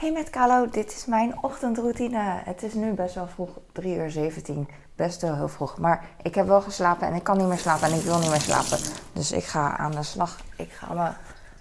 Hey 0.00 0.12
met 0.12 0.30
Carlo, 0.30 0.68
dit 0.68 0.92
is 0.92 1.06
mijn 1.06 1.42
ochtendroutine. 1.42 2.40
Het 2.44 2.62
is 2.62 2.74
nu 2.74 2.92
best 2.92 3.14
wel 3.14 3.26
vroeg, 3.26 3.48
3 3.72 3.96
uur 3.96 4.10
17. 4.10 4.68
Best 4.96 5.22
wel 5.22 5.34
heel 5.34 5.48
vroeg. 5.48 5.78
Maar 5.78 6.08
ik 6.22 6.34
heb 6.34 6.46
wel 6.46 6.60
geslapen 6.60 7.06
en 7.06 7.14
ik 7.14 7.22
kan 7.22 7.36
niet 7.36 7.46
meer 7.46 7.58
slapen 7.58 7.88
en 7.88 7.94
ik 7.94 8.02
wil 8.02 8.18
niet 8.18 8.30
meer 8.30 8.40
slapen. 8.40 8.78
Dus 9.12 9.32
ik 9.32 9.44
ga 9.44 9.76
aan 9.76 9.90
de 9.90 10.02
slag. 10.02 10.40
Ik 10.56 10.72
ga 10.72 10.92
mijn 10.94 11.14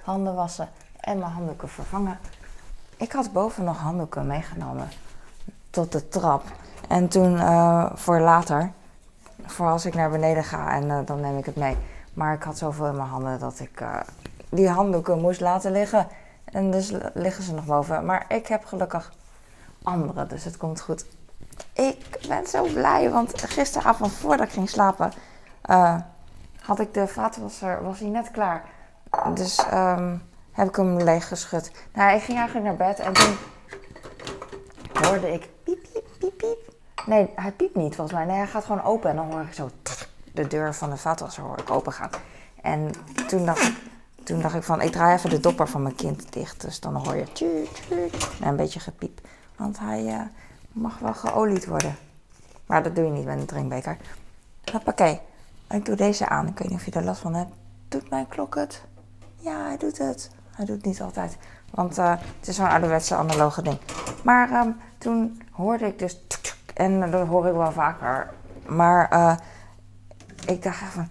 handen 0.04 0.36
wassen 0.36 0.70
en 1.00 1.20
mijn 1.20 1.32
handdoeken 1.32 1.70
vervangen. 1.70 2.20
Ik 2.98 3.12
had 3.12 3.32
boven 3.32 3.64
nog 3.64 3.78
handdoeken 3.78 4.28
meegenomen 4.28 4.90
tot 5.70 5.92
de 5.92 6.08
trap. 6.08 6.44
En 6.88 7.08
toen 7.08 7.34
uh, 7.34 7.92
voor 7.94 8.20
later, 8.20 8.72
voor 9.46 9.68
als 9.68 9.86
ik 9.86 9.94
naar 9.94 10.10
beneden 10.10 10.44
ga 10.44 10.72
en 10.72 10.86
uh, 10.86 11.00
dan 11.06 11.22
neem 11.22 11.38
ik 11.38 11.46
het 11.46 11.56
mee. 11.56 11.78
Maar 12.14 12.34
ik 12.34 12.44
had 12.44 12.58
zoveel 12.58 12.88
in 12.88 12.96
mijn 12.96 13.10
handen 13.10 13.40
dat 13.40 13.60
ik 13.60 13.82
uh, 13.82 14.00
die 14.50 14.70
handdoeken 14.70 15.22
moest 15.22 15.42
laten 15.42 15.72
liggen. 15.72 16.08
En 16.52 16.72
dus 16.72 16.92
liggen 17.14 17.44
ze 17.44 17.54
nog 17.54 17.66
boven. 17.66 18.06
Maar 18.06 18.26
ik 18.28 18.48
heb 18.48 18.66
gelukkig 18.66 19.12
andere, 19.84 20.28
dus 20.28 20.44
het 20.44 20.58
komt 20.58 20.82
goed. 20.82 21.06
Ik 21.74 22.26
ben 22.28 22.48
zo 22.48 22.64
blij, 22.64 23.10
want 23.10 23.42
gisteravond 23.42 24.12
voordat 24.12 24.48
ik 24.48 24.54
ging 24.54 24.70
slapen, 24.70 25.12
uh, 25.70 25.96
had 26.62 26.80
ik 26.80 26.94
de 26.94 27.08
vaatwasser, 27.08 27.84
was 27.84 28.00
hij 28.00 28.10
net 28.10 28.32
klaar. 28.32 28.64
Dus 29.34 29.60
um, 29.74 30.22
heb 30.52 30.68
ik 30.68 30.76
hem 30.76 31.02
leeg 31.02 31.28
geschud. 31.28 31.72
Nou, 31.94 32.16
ik 32.16 32.22
ging 32.22 32.38
eigenlijk 32.38 32.68
naar 32.68 32.88
bed 32.88 33.00
en 33.00 33.14
toen 33.14 33.38
hoorde 34.94 35.34
ik 35.34 35.50
piep, 35.64 35.82
piep, 35.94 36.06
piep, 36.20 36.38
piep. 36.38 36.74
Nee, 37.06 37.30
hij 37.36 37.52
piept 37.52 37.76
niet 37.76 37.96
volgens 37.96 38.18
mij. 38.18 38.26
Nee, 38.26 38.38
hij 38.38 38.48
gaat 38.48 38.66
gewoon 38.66 38.84
open 38.84 39.10
en 39.10 39.16
dan 39.16 39.32
hoor 39.32 39.42
ik 39.42 39.54
zo 39.54 39.70
de 40.34 40.48
deur 40.48 40.76
van 40.76 40.90
de 40.90 40.98
vaatwasser 40.98 41.44
hoor 41.44 41.60
ik 41.60 41.70
open 41.70 41.94
gaan. 41.94 42.10
En 42.62 42.92
toen 43.28 43.46
dacht 43.46 43.68
ik, 43.68 43.78
toen 44.30 44.42
dacht 44.42 44.56
ik 44.56 44.64
van, 44.64 44.82
ik 44.82 44.92
draai 44.92 45.16
even 45.16 45.30
de 45.30 45.40
dopper 45.40 45.68
van 45.68 45.82
mijn 45.82 45.96
kind 45.96 46.34
dicht. 46.34 46.62
Dus 46.62 46.80
dan 46.80 46.96
hoor 46.96 47.16
je 47.16 47.32
tjuut, 47.32 47.70
tjuut, 47.74 48.30
en 48.42 48.48
een 48.48 48.56
beetje 48.56 48.80
gepiep. 48.80 49.28
Want 49.56 49.80
hij 49.80 50.04
uh, 50.04 50.22
mag 50.72 51.00
wel 51.00 51.14
geolied 51.14 51.66
worden. 51.66 51.96
Maar 52.66 52.84
dat 52.84 52.96
doe 52.96 53.06
je 53.06 53.12
niet 53.12 53.26
met 53.26 53.40
een 53.40 53.46
drinkbeker. 53.46 53.98
Hoppakee. 54.72 55.20
Ik 55.70 55.86
doe 55.86 55.96
deze 55.96 56.28
aan. 56.28 56.48
Ik 56.48 56.60
weet 56.60 56.70
niet 56.70 56.78
of 56.78 56.86
je 56.86 56.92
er 56.92 57.04
last 57.04 57.22
van 57.22 57.34
hebt. 57.34 57.52
Doet 57.88 58.10
mijn 58.10 58.28
klok 58.28 58.56
het? 58.56 58.84
Ja, 59.36 59.64
hij 59.64 59.78
doet 59.78 59.98
het. 59.98 60.30
Hij 60.52 60.66
doet 60.66 60.76
het 60.76 60.86
niet 60.86 61.02
altijd. 61.02 61.38
Want 61.72 61.98
uh, 61.98 62.10
het 62.40 62.48
is 62.48 62.56
zo'n 62.56 62.70
ouderwetse 62.70 63.16
analoge 63.16 63.62
ding. 63.62 63.78
Maar 64.24 64.52
um, 64.52 64.78
toen 64.98 65.42
hoorde 65.52 65.86
ik 65.86 66.00
dus... 66.00 66.22
En 66.74 67.12
dat 67.12 67.28
hoor 67.28 67.48
ik 67.48 67.54
wel 67.54 67.72
vaker. 67.72 68.34
Maar 68.68 69.14
uh, 69.14 69.36
ik 70.46 70.64
dacht 70.64 70.78
van 70.78 71.10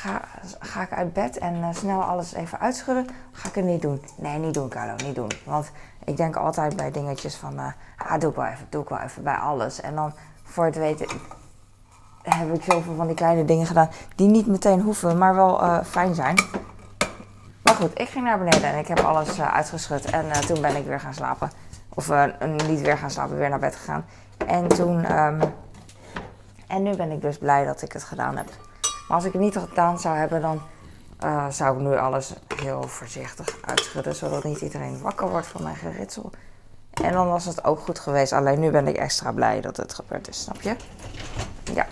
Ga, 0.00 0.20
ga 0.58 0.82
ik 0.82 0.92
uit 0.92 1.12
bed 1.12 1.38
en 1.38 1.54
uh, 1.56 1.68
snel 1.72 2.02
alles 2.02 2.34
even 2.34 2.60
uitschudden? 2.60 3.06
Ga 3.32 3.48
ik 3.48 3.54
het 3.54 3.64
niet 3.64 3.82
doen? 3.82 4.04
Nee, 4.16 4.38
niet 4.38 4.54
doen, 4.54 4.68
Carlo, 4.68 4.94
niet 5.04 5.14
doen. 5.14 5.30
Want 5.44 5.70
ik 6.04 6.16
denk 6.16 6.36
altijd 6.36 6.76
bij 6.76 6.90
dingetjes 6.90 7.34
van, 7.34 7.54
uh, 7.54 7.66
ah, 7.96 8.20
doe 8.20 8.30
ik 8.30 8.36
wel 8.36 8.46
even, 8.46 8.66
doe 8.70 8.82
ik 8.82 8.88
wel 8.88 8.98
even 8.98 9.22
bij 9.22 9.34
alles. 9.34 9.80
En 9.80 9.94
dan 9.94 10.12
voor 10.42 10.64
het 10.64 10.76
weten 10.76 11.06
heb 12.22 12.54
ik 12.54 12.62
zoveel 12.62 12.94
van 12.94 13.06
die 13.06 13.16
kleine 13.16 13.44
dingen 13.44 13.66
gedaan 13.66 13.88
die 14.16 14.28
niet 14.28 14.46
meteen 14.46 14.80
hoeven, 14.80 15.18
maar 15.18 15.34
wel 15.34 15.62
uh, 15.62 15.84
fijn 15.84 16.14
zijn. 16.14 16.34
Maar 17.62 17.74
goed, 17.74 18.00
ik 18.00 18.08
ging 18.08 18.24
naar 18.24 18.38
beneden 18.38 18.72
en 18.72 18.78
ik 18.78 18.86
heb 18.86 19.00
alles 19.00 19.40
uitgeschud 19.40 20.04
en 20.04 20.46
toen 20.46 20.60
ben 20.60 20.76
ik 20.76 20.86
weer 20.86 21.00
gaan 21.00 21.14
slapen. 21.14 21.50
Of 21.94 22.10
niet 22.66 22.80
weer 22.80 22.98
gaan 22.98 23.10
slapen, 23.10 23.36
weer 23.36 23.48
naar 23.48 23.58
bed 23.58 23.76
gegaan. 23.76 24.04
En 24.46 24.68
toen, 24.68 25.18
um, 25.18 25.40
en 26.66 26.82
nu 26.82 26.96
ben 26.96 27.10
ik 27.10 27.20
dus 27.20 27.38
blij 27.38 27.64
dat 27.64 27.82
ik 27.82 27.92
het 27.92 28.04
gedaan 28.04 28.36
heb. 28.36 28.48
Maar 29.10 29.18
als 29.18 29.28
ik 29.28 29.32
het 29.32 29.42
niet 29.42 29.56
gedaan 29.56 30.00
zou 30.00 30.16
hebben, 30.16 30.40
dan 30.40 30.60
uh, 31.24 31.48
zou 31.48 31.76
ik 31.76 31.82
nu 31.82 31.96
alles 31.96 32.34
heel 32.56 32.82
voorzichtig 32.82 33.58
uitschudden, 33.64 34.14
zodat 34.14 34.44
niet 34.44 34.60
iedereen 34.60 35.00
wakker 35.00 35.28
wordt 35.28 35.46
van 35.46 35.62
mijn 35.62 35.76
geritsel. 35.76 36.30
En 36.90 37.12
dan 37.12 37.28
was 37.28 37.44
het 37.44 37.64
ook 37.64 37.78
goed 37.78 37.98
geweest. 37.98 38.32
Alleen 38.32 38.60
nu 38.60 38.70
ben 38.70 38.86
ik 38.86 38.96
extra 38.96 39.32
blij 39.32 39.60
dat 39.60 39.76
het 39.76 39.94
gebeurd 39.94 40.28
is, 40.28 40.42
snap 40.42 40.60
je? 40.60 40.76
Ja. 41.74 41.86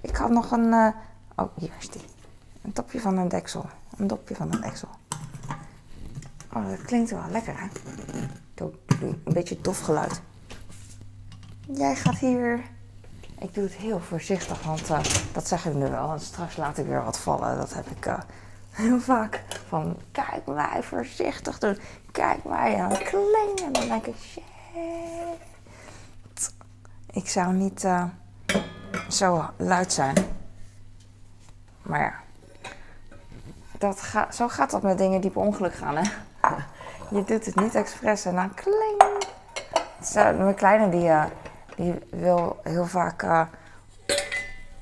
Ik 0.00 0.16
had 0.16 0.30
nog 0.30 0.50
een. 0.50 0.64
Uh, 0.64 0.88
oh, 1.36 1.48
hier 1.54 1.72
is 1.78 1.90
die. 1.90 2.04
Een 2.62 2.72
topje 2.72 3.00
van 3.00 3.16
een 3.16 3.28
deksel. 3.28 3.64
Een 3.96 4.06
dopje 4.06 4.34
van 4.34 4.52
een 4.52 4.60
deksel. 4.60 4.88
Oh, 6.52 6.68
dat 6.68 6.82
klinkt 6.82 7.10
wel 7.10 7.24
lekker, 7.30 7.54
hè? 7.56 7.66
Een 9.00 9.20
beetje 9.24 9.60
dof 9.60 9.80
geluid. 9.80 10.20
Jij 11.72 11.96
gaat 11.96 12.18
hier 12.18 12.60
ik 13.40 13.54
doe 13.54 13.64
het 13.64 13.72
heel 13.72 14.00
voorzichtig, 14.00 14.62
want 14.62 14.90
uh, 14.90 15.00
dat 15.32 15.48
zeg 15.48 15.66
ik 15.66 15.74
nu 15.74 15.90
wel. 15.90 16.12
En 16.12 16.20
straks 16.20 16.56
laat 16.56 16.78
ik 16.78 16.86
weer 16.86 17.04
wat 17.04 17.18
vallen. 17.18 17.56
Dat 17.56 17.74
heb 17.74 17.86
ik 17.86 18.06
uh, 18.06 18.18
heel 18.70 19.00
vaak. 19.00 19.42
Van 19.68 19.96
kijk 20.12 20.46
mij 20.46 20.82
voorzichtig 20.82 21.58
doen. 21.58 21.78
Kijk 22.12 22.44
mij 22.44 22.80
aan 22.80 22.98
klingen. 22.98 23.64
En 23.64 23.72
dan 23.72 23.88
denk 23.88 24.06
ik, 24.06 24.16
shit. 24.16 24.42
Ik 27.10 27.28
zou 27.28 27.52
niet 27.52 27.84
uh, 27.84 28.04
zo 29.08 29.44
luid 29.56 29.92
zijn. 29.92 30.16
Maar 31.82 32.00
ja. 32.00 32.14
Dat 33.78 34.00
ga, 34.00 34.32
zo 34.32 34.48
gaat 34.48 34.70
dat 34.70 34.82
met 34.82 34.98
dingen 34.98 35.20
die 35.20 35.30
per 35.30 35.40
ongeluk 35.40 35.74
gaan, 35.74 35.96
hè. 35.96 36.10
Je 37.10 37.24
doet 37.24 37.46
het 37.46 37.54
niet 37.54 37.74
expres 37.74 38.24
en 38.24 38.34
dan 38.34 38.54
kling. 38.54 39.02
Zo, 40.02 40.32
mijn 40.32 40.54
kleine 40.54 40.88
die 40.88 41.10
die 41.76 41.98
wil 42.10 42.60
heel 42.62 42.86
vaak 42.86 43.22
uh, 43.22 43.42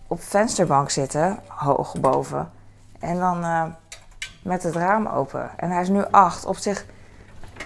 op 0.06 0.22
vensterbank 0.22 0.90
zitten, 0.90 1.38
hoog 1.46 2.00
boven. 2.00 2.50
En 2.98 3.18
dan 3.18 3.44
uh, 3.44 3.64
met 4.42 4.62
het 4.62 4.74
raam 4.74 5.06
open. 5.06 5.50
En 5.56 5.70
hij 5.70 5.82
is 5.82 5.88
nu 5.88 6.04
acht. 6.10 6.44
Op 6.44 6.56
zich 6.56 6.84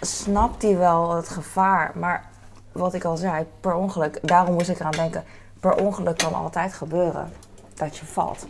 snapt 0.00 0.62
hij 0.62 0.76
wel 0.76 1.14
het 1.16 1.28
gevaar. 1.28 1.92
Maar 1.94 2.24
wat 2.72 2.94
ik 2.94 3.04
al 3.04 3.16
zei, 3.16 3.46
per 3.60 3.74
ongeluk, 3.74 4.18
daarom 4.22 4.54
moest 4.54 4.68
ik 4.68 4.80
eraan 4.80 4.90
denken. 4.90 5.24
Per 5.60 5.74
ongeluk 5.74 6.18
kan 6.18 6.34
altijd 6.34 6.72
gebeuren 6.72 7.32
dat 7.74 7.96
je 7.96 8.06
valt. 8.06 8.46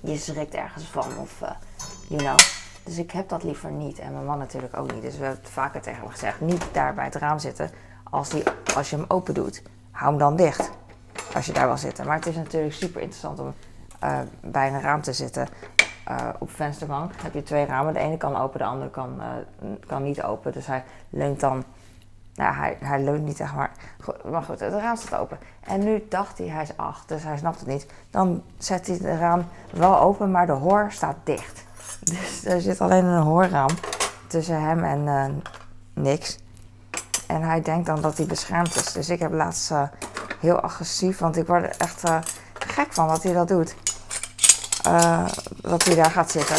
Je 0.00 0.16
schrikt 0.16 0.54
ergens 0.54 0.84
van 0.84 1.06
of, 1.18 1.40
uh, 1.42 1.50
you 2.08 2.20
know. 2.20 2.38
Dus 2.84 2.98
ik 2.98 3.10
heb 3.10 3.28
dat 3.28 3.42
liever 3.42 3.70
niet. 3.70 3.98
En 3.98 4.12
mijn 4.12 4.24
man 4.24 4.38
natuurlijk 4.38 4.76
ook 4.76 4.92
niet. 4.92 5.02
Dus 5.02 5.16
we 5.16 5.24
hebben 5.24 5.42
het 5.42 5.52
vaker 5.52 5.80
tegen 5.80 6.00
hem 6.00 6.10
gezegd: 6.10 6.40
niet 6.40 6.64
daar 6.72 6.94
bij 6.94 7.04
het 7.04 7.14
raam 7.14 7.38
zitten 7.38 7.70
als, 8.12 8.34
als 8.76 8.90
je 8.90 8.96
hem 8.96 9.04
open 9.08 9.34
doet, 9.34 9.62
hou 9.90 10.10
hem 10.10 10.18
dan 10.18 10.36
dicht. 10.36 10.70
Als 11.34 11.46
je 11.46 11.52
daar 11.52 11.66
wil 11.66 11.76
zitten. 11.76 12.06
Maar 12.06 12.16
het 12.16 12.26
is 12.26 12.34
natuurlijk 12.34 12.72
super 12.72 13.00
interessant 13.00 13.38
om 13.38 13.54
uh, 14.04 14.18
bij 14.40 14.68
een 14.68 14.80
raam 14.80 15.02
te 15.02 15.12
zitten. 15.12 15.48
Uh, 16.08 16.28
op 16.38 16.50
vensterbank 16.50 17.12
heb 17.22 17.34
je 17.34 17.42
twee 17.42 17.66
ramen. 17.66 17.94
De 17.94 18.00
ene 18.00 18.16
kan 18.16 18.36
open, 18.36 18.58
de 18.58 18.64
andere 18.64 18.90
kan, 18.90 19.20
uh, 19.20 19.70
kan 19.86 20.02
niet 20.02 20.22
open. 20.22 20.52
Dus 20.52 20.66
hij 20.66 20.84
leunt 21.10 21.40
dan. 21.40 21.64
Nou, 22.34 22.54
hij, 22.54 22.76
hij 22.80 23.02
leunt 23.02 23.24
niet 23.24 23.36
zeg 23.36 23.54
maar. 23.54 23.70
Goed, 24.00 24.30
maar 24.30 24.42
goed, 24.42 24.60
het 24.60 24.72
raam 24.72 24.96
staat 24.96 25.20
open. 25.20 25.38
En 25.60 25.84
nu 25.84 26.06
dacht 26.08 26.38
hij, 26.38 26.46
hij 26.46 26.62
is 26.62 26.76
acht, 26.76 27.08
dus 27.08 27.22
hij 27.22 27.36
snapt 27.36 27.58
het 27.58 27.68
niet. 27.68 27.86
Dan 28.10 28.42
zet 28.58 28.86
hij 28.86 28.96
het 28.96 29.18
raam 29.18 29.44
wel 29.70 30.00
open, 30.00 30.30
maar 30.30 30.46
de 30.46 30.52
hoor 30.52 30.86
staat 30.88 31.16
dicht. 31.24 31.64
Dus 32.10 32.44
er 32.44 32.60
zit 32.60 32.80
alleen 32.80 33.04
een 33.04 33.22
hoorraam 33.22 33.70
tussen 34.26 34.62
hem 34.62 34.84
en 34.84 35.42
niks. 35.94 36.38
En 37.32 37.42
hij 37.42 37.62
denkt 37.62 37.86
dan 37.86 38.00
dat 38.00 38.16
hij 38.16 38.26
beschermd 38.26 38.76
is. 38.76 38.92
Dus 38.92 39.08
ik 39.08 39.20
heb 39.20 39.32
laatst 39.32 39.70
uh, 39.70 39.82
heel 40.40 40.60
agressief, 40.60 41.18
want 41.18 41.36
ik 41.36 41.46
word 41.46 41.62
er 41.62 41.74
echt 41.78 42.04
uh, 42.04 42.18
gek 42.52 42.92
van 42.92 43.08
dat 43.08 43.22
hij 43.22 43.32
dat 43.32 43.48
doet. 43.48 43.74
Uh, 44.86 45.26
dat 45.60 45.84
hij 45.84 45.94
daar 45.94 46.10
gaat 46.10 46.30
zitten. 46.30 46.56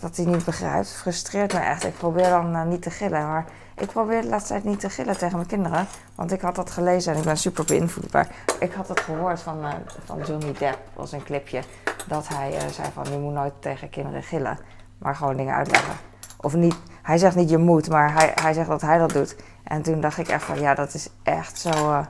Dat 0.00 0.16
hij 0.16 0.24
niet 0.24 0.44
begrijpt. 0.44 0.92
frustreert 0.92 1.52
me 1.52 1.58
echt. 1.58 1.84
Ik 1.84 1.96
probeer 1.96 2.28
dan 2.28 2.68
niet 2.68 2.82
te 2.82 2.90
gillen. 2.90 3.26
Maar 3.26 3.44
ik 3.76 3.86
probeer 3.86 4.22
de 4.22 4.28
laatste 4.28 4.52
tijd 4.52 4.64
niet 4.64 4.80
te 4.80 4.90
gillen 4.90 5.18
tegen 5.18 5.36
mijn 5.36 5.48
kinderen. 5.48 5.86
Want 6.14 6.32
ik 6.32 6.40
had 6.40 6.54
dat 6.54 6.70
gelezen 6.70 7.12
en 7.12 7.18
ik 7.18 7.24
ben 7.24 7.36
super 7.36 7.64
beïnvloedbaar. 7.64 8.28
Ik 8.58 8.72
had 8.72 8.88
het 8.88 9.00
gehoord 9.00 9.40
van, 9.40 9.64
van 10.04 10.20
Johnny 10.26 10.52
Depp. 10.58 10.78
was 10.94 11.12
een 11.12 11.24
clipje. 11.24 11.62
Dat 12.06 12.28
hij 12.28 12.70
zei 12.70 12.88
van 12.94 13.04
je 13.10 13.18
moet 13.18 13.32
nooit 13.32 13.54
tegen 13.58 13.90
kinderen 13.90 14.22
gillen. 14.22 14.58
Maar 14.98 15.16
gewoon 15.16 15.36
dingen 15.36 15.54
uitleggen. 15.54 15.94
Of 16.40 16.54
niet, 16.54 16.76
hij 17.02 17.18
zegt 17.18 17.36
niet 17.36 17.50
je 17.50 17.58
moet, 17.58 17.88
maar 17.88 18.14
hij, 18.14 18.32
hij 18.34 18.52
zegt 18.52 18.68
dat 18.68 18.80
hij 18.80 18.98
dat 18.98 19.12
doet. 19.12 19.36
En 19.64 19.82
toen 19.82 20.00
dacht 20.00 20.18
ik 20.18 20.28
echt 20.28 20.44
van 20.44 20.60
ja, 20.60 20.74
dat 20.74 20.94
is 20.94 21.08
echt 21.22 21.58
zo. 21.58 21.70
Uh, 21.70 22.04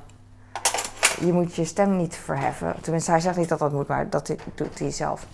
je 1.21 1.33
moet 1.33 1.55
je 1.55 1.65
stem 1.65 1.97
niet 1.97 2.17
verheffen. 2.17 2.75
Tenminste, 2.81 3.11
hij 3.11 3.21
zegt 3.21 3.37
niet 3.37 3.49
dat 3.49 3.59
dat 3.59 3.73
moet, 3.73 3.89
maar 3.89 4.11
dat 4.11 4.37
doet 4.55 4.79
hij 4.79 4.91
zelf. 4.91 5.27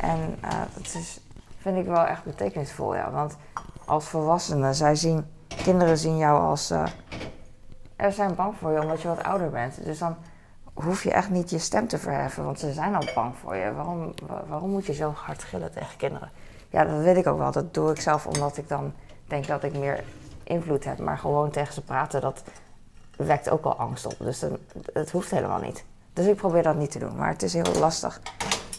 En 0.00 0.38
uh, 0.44 0.50
dat 0.74 0.94
is, 0.94 1.20
vind 1.58 1.76
ik 1.76 1.86
wel 1.86 2.04
echt 2.04 2.24
betekenisvol, 2.24 2.94
ja. 2.94 3.10
Want 3.10 3.36
als 3.84 4.08
volwassenen, 4.08 4.74
zij 4.74 4.94
zien, 4.94 5.26
kinderen 5.62 5.98
zien 5.98 6.16
jou 6.16 6.40
als. 6.40 6.70
Uh, 6.70 6.86
er 7.96 8.12
zijn 8.12 8.34
bang 8.34 8.54
voor 8.56 8.72
je 8.72 8.82
omdat 8.82 9.02
je 9.02 9.08
wat 9.08 9.22
ouder 9.22 9.50
bent. 9.50 9.84
Dus 9.84 9.98
dan 9.98 10.16
hoef 10.74 11.02
je 11.02 11.12
echt 11.12 11.30
niet 11.30 11.50
je 11.50 11.58
stem 11.58 11.88
te 11.88 11.98
verheffen, 11.98 12.44
want 12.44 12.58
ze 12.58 12.72
zijn 12.72 12.94
al 12.94 13.08
bang 13.14 13.36
voor 13.36 13.56
je. 13.56 13.72
Waarom, 13.72 14.14
waarom 14.48 14.70
moet 14.70 14.86
je 14.86 14.94
zo 14.94 15.12
hard 15.16 15.42
gillen 15.42 15.72
tegen 15.72 15.96
kinderen? 15.96 16.30
Ja, 16.76 16.84
dat 16.84 17.02
weet 17.02 17.16
ik 17.16 17.26
ook 17.26 17.38
wel. 17.38 17.50
Dat 17.50 17.74
doe 17.74 17.90
ik 17.90 18.00
zelf 18.00 18.26
omdat 18.26 18.56
ik 18.56 18.68
dan 18.68 18.92
denk 19.26 19.46
dat 19.46 19.62
ik 19.62 19.78
meer 19.78 20.04
invloed 20.42 20.84
heb. 20.84 20.98
Maar 20.98 21.18
gewoon 21.18 21.50
tegen 21.50 21.74
ze 21.74 21.82
praten, 21.82 22.20
dat 22.20 22.42
wekt 23.16 23.50
ook 23.50 23.64
al 23.64 23.76
angst 23.76 24.06
op. 24.06 24.14
Dus 24.18 24.44
het 24.92 25.10
hoeft 25.10 25.30
helemaal 25.30 25.60
niet. 25.60 25.84
Dus 26.12 26.26
ik 26.26 26.36
probeer 26.36 26.62
dat 26.62 26.76
niet 26.76 26.90
te 26.90 26.98
doen. 26.98 27.16
Maar 27.16 27.28
het 27.28 27.42
is 27.42 27.52
heel 27.52 27.74
lastig 27.78 28.20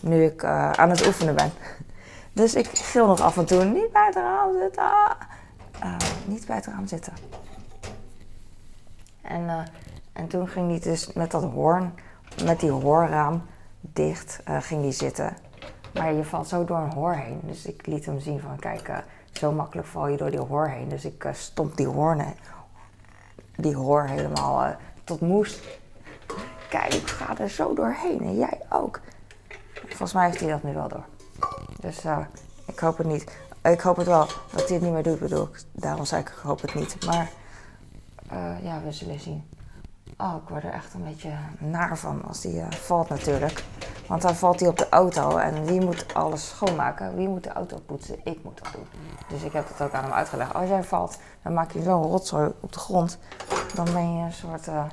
nu 0.01 0.23
ik 0.23 0.43
uh, 0.43 0.71
aan 0.71 0.89
het 0.89 1.07
oefenen 1.07 1.35
ben. 1.35 1.51
Dus 2.33 2.55
ik 2.55 2.67
gil 2.67 3.07
nog 3.07 3.21
af 3.21 3.37
en 3.37 3.45
toe 3.45 3.63
niet 3.63 3.91
bij 3.91 4.05
het 4.05 4.15
raam 4.15 4.57
zitten. 4.59 4.83
Uh, 5.83 5.95
niet 6.25 6.45
bij 6.45 6.55
het 6.55 6.65
raam 6.65 6.87
zitten. 6.87 7.13
En, 9.21 9.49
eh, 9.49 9.59
en 10.13 10.27
toen 10.27 10.47
ging 10.47 10.69
hij 10.69 10.79
dus 10.79 11.13
met 11.13 11.31
dat 11.31 11.43
hoorn, 11.43 11.93
met 12.43 12.59
die 12.59 12.71
hoorraam 12.71 13.45
dicht, 13.79 14.39
ging 14.45 14.81
hij 14.81 14.91
zitten. 14.91 15.46
Maar 15.97 16.13
je 16.13 16.23
valt 16.23 16.47
zo 16.47 16.65
door 16.65 16.77
een 16.77 16.93
hoor 16.93 17.13
heen. 17.13 17.39
Dus 17.43 17.65
ik 17.65 17.85
liet 17.85 18.05
hem 18.05 18.19
zien 18.19 18.39
van, 18.39 18.59
kijk, 18.59 18.87
uh, 18.87 18.97
zo 19.31 19.51
makkelijk 19.51 19.87
val 19.87 20.07
je 20.07 20.17
door 20.17 20.29
die 20.29 20.39
hoor 20.39 20.67
heen. 20.67 20.89
Dus 20.89 21.05
ik 21.05 21.29
stomp 21.31 21.77
die 21.77 21.87
hoorn, 21.87 22.21
die 23.55 23.75
hoor 23.75 24.03
helemaal 24.03 24.75
tot 25.03 25.21
moest. 25.21 25.59
Kijk, 26.69 26.93
ik 26.93 27.07
ga 27.07 27.37
er 27.37 27.49
zo 27.49 27.73
doorheen 27.73 28.21
en 28.21 28.37
jij 28.37 28.61
ook. 28.69 28.99
Volgens 29.87 30.13
mij 30.13 30.25
heeft 30.25 30.39
hij 30.39 30.49
dat 30.49 30.63
nu 30.63 30.73
wel 30.73 30.87
door. 30.87 31.05
Dus 31.79 32.03
ik 32.65 32.79
hoop 32.79 32.97
het 32.97 33.07
niet. 33.07 33.37
Ik 33.63 33.81
hoop 33.81 33.95
het 33.95 34.07
wel 34.07 34.27
dat 34.51 34.67
hij 34.67 34.73
het 34.73 34.81
niet 34.81 34.91
meer 34.93 35.03
doet, 35.03 35.19
bedoel. 35.19 35.49
Daarom 35.71 36.05
zei 36.05 36.21
ik, 36.21 36.29
ik 36.29 36.35
hoop 36.35 36.61
het 36.61 36.75
niet. 36.75 37.05
Maar 37.05 37.29
uh, 38.33 38.63
ja, 38.63 38.81
we 38.81 38.91
zullen 38.91 39.19
zien. 39.19 39.49
Oh, 40.17 40.35
ik 40.43 40.49
word 40.49 40.63
er 40.63 40.71
echt 40.71 40.93
een 40.93 41.03
beetje 41.03 41.31
naar 41.57 41.97
van 41.97 42.23
als 42.27 42.41
die 42.41 42.53
uh, 42.53 42.71
valt 42.71 43.09
natuurlijk. 43.09 43.63
Want 44.07 44.21
dan 44.21 44.35
valt 44.35 44.59
hij 44.59 44.69
op 44.69 44.77
de 44.77 44.89
auto 44.89 45.37
en 45.37 45.65
wie 45.65 45.81
moet 45.81 46.13
alles 46.13 46.47
schoonmaken? 46.47 47.15
Wie 47.15 47.27
moet 47.27 47.43
de 47.43 47.49
auto 47.49 47.79
poetsen? 47.85 48.19
Ik 48.23 48.43
moet 48.43 48.63
dat 48.63 48.73
doen. 48.73 48.87
Dus 49.27 49.43
ik 49.43 49.53
heb 49.53 49.67
het 49.67 49.81
ook 49.81 49.93
aan 49.93 50.03
hem 50.03 50.13
uitgelegd. 50.13 50.53
Als 50.53 50.69
jij 50.69 50.83
valt, 50.83 51.17
dan 51.43 51.53
maak 51.53 51.71
je 51.71 51.81
zo'n 51.81 52.03
rotzooi 52.03 52.51
op 52.59 52.73
de 52.73 52.79
grond. 52.79 53.17
Dan 53.73 53.85
ben 53.85 54.17
je 54.17 54.23
een 54.23 54.33
soort 54.33 54.67
uh, 54.67 54.83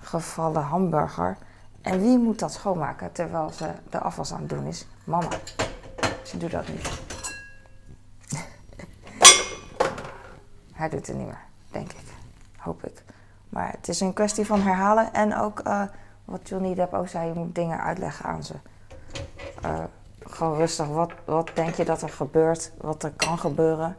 gevallen 0.00 0.62
hamburger. 0.62 1.36
En 1.82 2.00
wie 2.00 2.18
moet 2.18 2.38
dat 2.38 2.52
schoonmaken 2.52 3.12
terwijl 3.12 3.50
ze 3.50 3.70
de 3.90 3.98
afwas 3.98 4.32
aan 4.32 4.40
het 4.40 4.48
doen 4.48 4.66
is? 4.66 4.86
Mama. 5.04 5.28
Ze 6.22 6.36
doet 6.36 6.50
dat 6.50 6.68
niet. 6.68 6.90
Hij 10.72 10.88
doet 10.88 11.06
het 11.06 11.16
niet 11.16 11.26
meer, 11.26 11.40
denk 11.70 11.92
ik. 11.92 12.04
Hoop 12.56 12.84
ik. 12.84 13.02
Maar 13.48 13.70
het 13.70 13.88
is 13.88 14.00
een 14.00 14.12
kwestie 14.12 14.46
van 14.46 14.60
herhalen. 14.60 15.12
En 15.12 15.36
ook 15.36 15.66
uh, 15.66 15.82
wat 16.30 16.48
Johnny 16.48 16.74
Depp 16.74 16.94
ook 16.94 17.08
zei, 17.08 17.28
je 17.28 17.34
moet 17.34 17.54
dingen 17.54 17.80
uitleggen 17.80 18.24
aan 18.24 18.44
ze. 18.44 18.54
Uh, 19.64 19.84
gewoon 20.20 20.56
rustig, 20.56 20.86
wat, 20.86 21.12
wat 21.24 21.50
denk 21.54 21.74
je 21.74 21.84
dat 21.84 22.02
er 22.02 22.08
gebeurt, 22.08 22.72
wat 22.76 23.02
er 23.02 23.12
kan 23.16 23.38
gebeuren. 23.38 23.96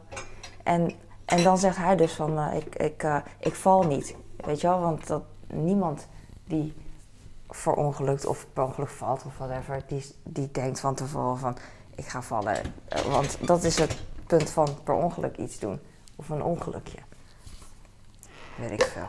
En, 0.62 0.92
en 1.24 1.42
dan 1.42 1.58
zegt 1.58 1.76
hij 1.76 1.96
dus 1.96 2.12
van, 2.12 2.38
uh, 2.38 2.54
ik, 2.54 2.76
ik, 2.76 3.22
ik 3.38 3.54
val 3.54 3.82
niet. 3.82 4.16
Weet 4.36 4.60
je 4.60 4.66
wel, 4.66 4.80
want 4.80 5.06
dat, 5.06 5.22
niemand 5.46 6.06
die 6.44 6.74
verongelukt 7.48 8.26
of 8.26 8.46
per 8.52 8.64
ongeluk 8.64 8.88
valt 8.88 9.24
of 9.24 9.38
whatever, 9.38 9.82
die, 9.86 10.04
die 10.22 10.50
denkt 10.50 10.80
van 10.80 10.94
tevoren 10.94 11.38
van, 11.38 11.56
ik 11.94 12.04
ga 12.04 12.22
vallen. 12.22 12.74
want 13.08 13.38
dat 13.46 13.64
is 13.64 13.78
het 13.78 14.02
punt 14.26 14.50
van 14.50 14.68
per 14.84 14.94
ongeluk 14.94 15.36
iets 15.36 15.58
doen. 15.58 15.80
Of 16.16 16.28
een 16.28 16.42
ongelukje. 16.42 16.98
Weet 18.56 18.70
ik 18.70 18.82
veel. 18.82 19.06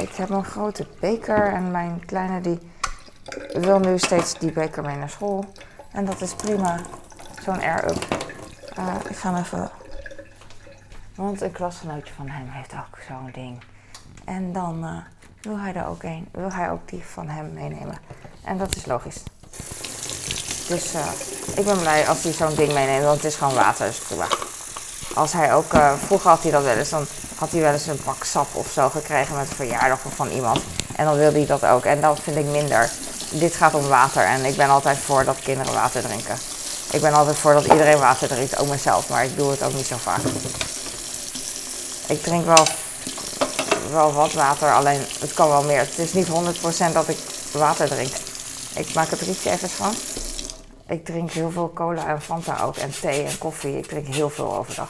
Ik 0.00 0.16
heb 0.16 0.30
een 0.30 0.44
grote 0.44 0.86
beker 1.00 1.52
en 1.52 1.70
mijn 1.70 2.02
kleine 2.06 2.40
die 2.40 2.58
wil 3.52 3.78
nu 3.78 3.98
steeds 3.98 4.38
die 4.38 4.52
beker 4.52 4.82
mee 4.82 4.96
naar 4.96 5.10
school. 5.10 5.52
En 5.92 6.04
dat 6.04 6.20
is 6.20 6.34
prima. 6.34 6.80
Zo'n 7.44 7.60
air-up. 7.60 8.06
Uh, 8.78 8.94
ik 9.08 9.16
ga 9.16 9.32
hem 9.32 9.42
even... 9.42 9.70
Want 11.14 11.40
een 11.40 11.52
klasgenootje 11.52 12.14
van 12.14 12.28
hem 12.28 12.48
heeft 12.48 12.72
ook 12.72 12.98
zo'n 13.08 13.30
ding. 13.32 13.62
En 14.24 14.52
dan 14.52 14.84
uh, 14.84 14.96
wil 15.40 15.58
hij 15.58 15.74
er 15.74 15.86
ook 15.86 16.02
een. 16.02 16.28
Wil 16.32 16.52
hij 16.52 16.70
ook 16.70 16.88
die 16.88 17.04
van 17.04 17.28
hem 17.28 17.52
meenemen. 17.52 17.98
En 18.44 18.58
dat 18.58 18.76
is 18.76 18.86
logisch. 18.86 19.22
Dus 20.68 20.94
uh, 20.94 21.06
ik 21.56 21.64
ben 21.64 21.78
blij 21.78 22.08
als 22.08 22.22
hij 22.22 22.32
zo'n 22.32 22.54
ding 22.54 22.72
meeneemt, 22.72 23.04
want 23.04 23.16
het 23.16 23.32
is 23.32 23.36
gewoon 23.36 23.54
water, 23.54 23.86
dus 23.86 23.98
prima 23.98 24.26
als 25.14 25.32
hij 25.32 25.54
ook, 25.54 25.74
vroeger 26.04 26.30
had 26.30 26.42
hij 26.42 26.50
dat 26.50 26.62
wel 26.62 26.76
eens, 26.76 26.90
dan 26.90 27.06
had 27.40 27.50
hij 27.50 27.60
wel 27.60 27.72
eens 27.72 27.86
een 27.86 28.02
pak 28.04 28.24
sap 28.24 28.54
of 28.54 28.70
zo 28.70 28.88
gekregen 28.88 29.36
met 29.36 29.50
een 29.50 29.56
verjaardag 29.56 30.00
van 30.14 30.28
iemand. 30.28 30.60
En 30.96 31.04
dan 31.04 31.16
wilde 31.16 31.36
hij 31.36 31.46
dat 31.46 31.64
ook. 31.64 31.84
En 31.84 32.00
dat 32.00 32.20
vind 32.20 32.36
ik 32.36 32.44
minder. 32.44 32.90
Dit 33.30 33.54
gaat 33.54 33.74
om 33.74 33.88
water 33.88 34.22
en 34.22 34.44
ik 34.44 34.56
ben 34.56 34.68
altijd 34.68 34.98
voor 34.98 35.24
dat 35.24 35.38
kinderen 35.38 35.74
water 35.74 36.02
drinken. 36.02 36.36
Ik 36.90 37.00
ben 37.00 37.12
altijd 37.12 37.36
voor 37.36 37.52
dat 37.52 37.64
iedereen 37.64 37.98
water 37.98 38.28
drinkt, 38.28 38.58
ook 38.58 38.68
mezelf, 38.68 39.08
maar 39.08 39.24
ik 39.24 39.36
doe 39.36 39.50
het 39.50 39.62
ook 39.62 39.72
niet 39.72 39.86
zo 39.86 39.96
vaak. 39.96 40.20
Ik 42.06 42.22
drink 42.22 42.44
wel, 42.44 42.66
wel 43.90 44.12
wat 44.12 44.32
water, 44.32 44.72
alleen 44.72 45.00
het 45.20 45.34
kan 45.34 45.48
wel 45.48 45.62
meer. 45.62 45.80
Het 45.80 45.98
is 45.98 46.12
niet 46.12 46.28
100% 46.28 46.92
dat 46.92 47.08
ik 47.08 47.18
water 47.52 47.88
drink. 47.88 48.12
Ik 48.74 48.94
maak 48.94 49.08
het 49.08 49.20
rietje 49.20 49.50
even 49.50 49.68
schoon. 49.68 49.94
Ik 50.88 51.04
drink 51.04 51.30
heel 51.30 51.50
veel 51.50 51.72
cola 51.74 52.06
en 52.06 52.22
Fanta 52.22 52.62
ook. 52.62 52.76
En 52.76 52.90
thee 53.00 53.24
en 53.24 53.38
koffie. 53.38 53.78
Ik 53.78 53.86
drink 53.88 54.06
heel 54.06 54.30
veel 54.30 54.56
overdag. 54.56 54.88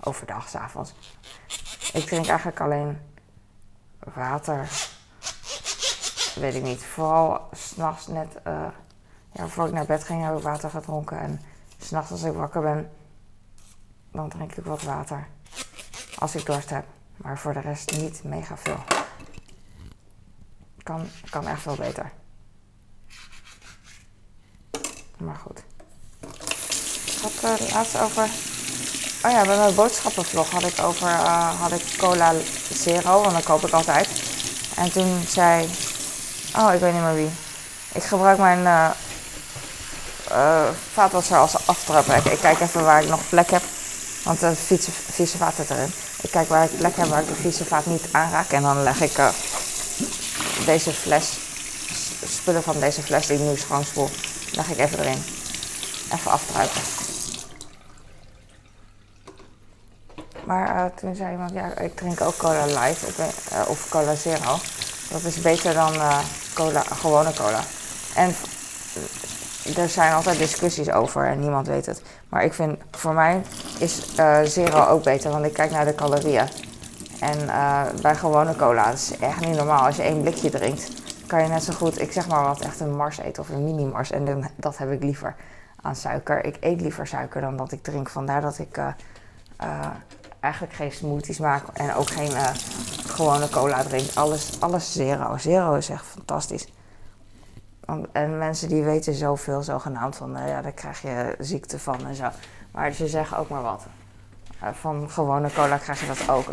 Overdag, 0.00 0.48
s'avonds. 0.48 0.92
Ik 1.92 2.04
drink 2.06 2.26
eigenlijk 2.26 2.60
alleen 2.60 2.98
water. 4.14 4.68
Weet 6.34 6.54
ik 6.54 6.62
niet. 6.62 6.84
Vooral 6.84 7.48
s'nachts 7.52 8.06
net... 8.06 8.36
Uh, 8.46 8.66
ja, 9.32 9.48
voor 9.48 9.66
ik 9.66 9.72
naar 9.72 9.86
bed 9.86 10.04
ging 10.04 10.24
heb 10.24 10.36
ik 10.36 10.42
water 10.42 10.70
gedronken. 10.70 11.18
En 11.18 11.40
s'nachts 11.78 12.10
als 12.10 12.22
ik 12.22 12.32
wakker 12.32 12.60
ben... 12.60 12.90
Dan 14.12 14.28
drink 14.28 14.54
ik 14.54 14.64
wat 14.64 14.82
water. 14.82 15.26
Als 16.18 16.34
ik 16.34 16.46
dorst 16.46 16.70
heb. 16.70 16.84
Maar 17.16 17.38
voor 17.38 17.52
de 17.52 17.60
rest 17.60 17.96
niet 17.96 18.24
mega 18.24 18.56
veel. 18.56 18.84
Kan, 20.82 21.08
kan 21.30 21.46
echt 21.46 21.64
wel 21.64 21.76
beter. 21.76 22.12
Maar 25.18 25.36
goed. 25.36 25.64
Ik 27.06 27.40
had 27.42 27.60
uh, 27.60 27.72
laatst 27.72 28.00
over. 28.00 28.57
Oh 29.24 29.30
ja, 29.30 29.44
bij 29.44 29.56
mijn 29.56 29.74
boodschappenvlog 29.74 30.50
had 30.50 30.62
ik 30.62 30.82
over 30.82 31.08
uh, 31.08 31.60
had 31.60 31.72
ik 31.72 31.82
cola 31.96 32.32
zero, 32.74 33.20
want 33.20 33.32
dat 33.32 33.44
koop 33.44 33.66
ik 33.66 33.72
altijd. 33.72 34.08
En 34.76 34.92
toen 34.92 35.24
zei. 35.28 35.70
Oh, 36.56 36.74
ik 36.74 36.80
weet 36.80 36.92
niet 36.92 37.02
meer 37.02 37.14
wie. 37.14 37.30
Ik 37.92 38.02
gebruik 38.02 38.38
mijn 38.38 38.58
uh, 38.58 38.90
uh, 40.30 40.68
vaatwasser 40.92 41.36
als 41.36 41.66
aftrapper. 41.66 42.32
Ik 42.32 42.38
kijk 42.40 42.60
even 42.60 42.84
waar 42.84 43.02
ik 43.02 43.08
nog 43.08 43.28
plek 43.28 43.50
heb. 43.50 43.62
Want 44.24 44.40
de 44.40 44.54
vieze, 44.54 44.90
vieze 44.90 45.36
vaat 45.36 45.54
zit 45.54 45.70
erin. 45.70 45.92
Ik 46.22 46.30
kijk 46.30 46.48
waar 46.48 46.64
ik 46.64 46.78
plek 46.78 46.96
heb 46.96 47.08
waar 47.08 47.20
ik 47.20 47.28
de 47.28 47.34
vieze 47.34 47.64
vaat 47.64 47.86
niet 47.86 48.04
aanraak. 48.10 48.50
En 48.50 48.62
dan 48.62 48.82
leg 48.82 49.00
ik 49.00 49.20
deze 50.64 50.92
fles, 50.92 51.38
spullen 52.28 52.62
van 52.62 52.80
deze 52.80 53.02
fles 53.02 53.26
die 53.26 53.36
ik 53.36 53.42
nu 53.42 53.56
schoonspoel, 53.56 54.10
leg 54.52 54.68
ik 54.68 54.78
even 54.78 54.98
erin. 54.98 55.24
Even 56.12 56.30
afdruipen. 56.30 56.80
Maar 60.48 60.74
uh, 60.74 60.84
toen 60.94 61.14
zei 61.14 61.32
iemand, 61.32 61.52
ja, 61.52 61.76
ik 61.76 61.96
drink 61.96 62.20
ook 62.20 62.36
cola 62.36 62.64
light 62.64 63.18
uh, 63.18 63.68
of 63.68 63.88
cola 63.88 64.14
zero. 64.14 64.56
Dat 65.10 65.22
is 65.22 65.40
beter 65.40 65.74
dan 65.74 65.94
uh, 65.94 66.18
cola, 66.54 66.80
gewone 66.80 67.32
cola. 67.32 67.60
En 68.14 68.34
er 69.76 69.88
zijn 69.88 70.12
altijd 70.12 70.38
discussies 70.38 70.90
over 70.90 71.26
en 71.26 71.40
niemand 71.40 71.66
weet 71.66 71.86
het. 71.86 72.02
Maar 72.28 72.44
ik 72.44 72.54
vind, 72.54 72.78
voor 72.90 73.12
mij 73.12 73.42
is 73.78 74.14
zero 74.44 74.86
ook 74.86 75.02
beter, 75.02 75.30
want 75.30 75.44
ik 75.44 75.52
kijk 75.52 75.70
naar 75.70 75.84
de 75.84 75.94
calorieën. 75.94 76.48
En 77.20 77.46
bij 78.02 78.14
gewone 78.14 78.56
cola, 78.56 78.90
is 78.90 79.18
echt 79.18 79.40
niet 79.40 79.56
normaal. 79.56 79.86
Als 79.86 79.96
je 79.96 80.02
één 80.02 80.20
blikje 80.20 80.50
drinkt, 80.50 80.90
kan 81.26 81.42
je 81.42 81.48
net 81.48 81.62
zo 81.62 81.72
goed, 81.72 82.00
ik 82.00 82.12
zeg 82.12 82.28
maar 82.28 82.42
wat, 82.42 82.60
echt 82.60 82.80
een 82.80 82.96
Mars 82.96 83.18
eten 83.18 83.42
of 83.42 83.48
een 83.48 83.64
mini-Mars. 83.64 84.10
En 84.10 84.24
dan, 84.24 84.48
dat 84.56 84.78
heb 84.78 84.90
ik 84.90 85.02
liever 85.02 85.34
aan 85.82 85.96
suiker. 85.96 86.44
Ik 86.44 86.56
eet 86.60 86.80
liever 86.80 87.06
suiker 87.06 87.40
dan 87.40 87.56
dat 87.56 87.72
ik 87.72 87.82
drink. 87.82 88.08
Vandaar 88.08 88.40
dat 88.40 88.58
ik 88.58 88.80
eigenlijk 90.40 90.74
geen 90.74 90.92
smoothies 90.92 91.38
maak 91.38 91.68
en 91.72 91.94
ook 91.94 92.10
geen 92.10 92.30
uh, 92.30 92.48
gewone 93.06 93.48
cola 93.48 93.82
drink. 93.82 94.10
Alles, 94.14 94.60
alles 94.60 94.92
zero. 94.92 95.36
Zero 95.36 95.74
is 95.74 95.88
echt 95.88 96.04
fantastisch. 96.04 96.72
En 98.12 98.38
mensen 98.38 98.68
die 98.68 98.82
weten 98.82 99.14
zoveel 99.14 99.62
zogenaamd 99.62 100.16
van, 100.16 100.32
ja, 100.46 100.62
daar 100.62 100.72
krijg 100.72 101.02
je 101.02 101.34
ziekte 101.38 101.78
van 101.78 102.06
en 102.06 102.14
zo. 102.14 102.28
Maar 102.70 102.92
ze 102.92 103.08
zeggen 103.08 103.38
ook 103.38 103.48
maar 103.48 103.62
wat. 103.62 103.86
van 104.72 105.10
gewone 105.10 105.52
cola 105.52 105.76
krijg 105.76 106.00
je 106.00 106.06
dat 106.06 106.28
ook. 106.30 106.46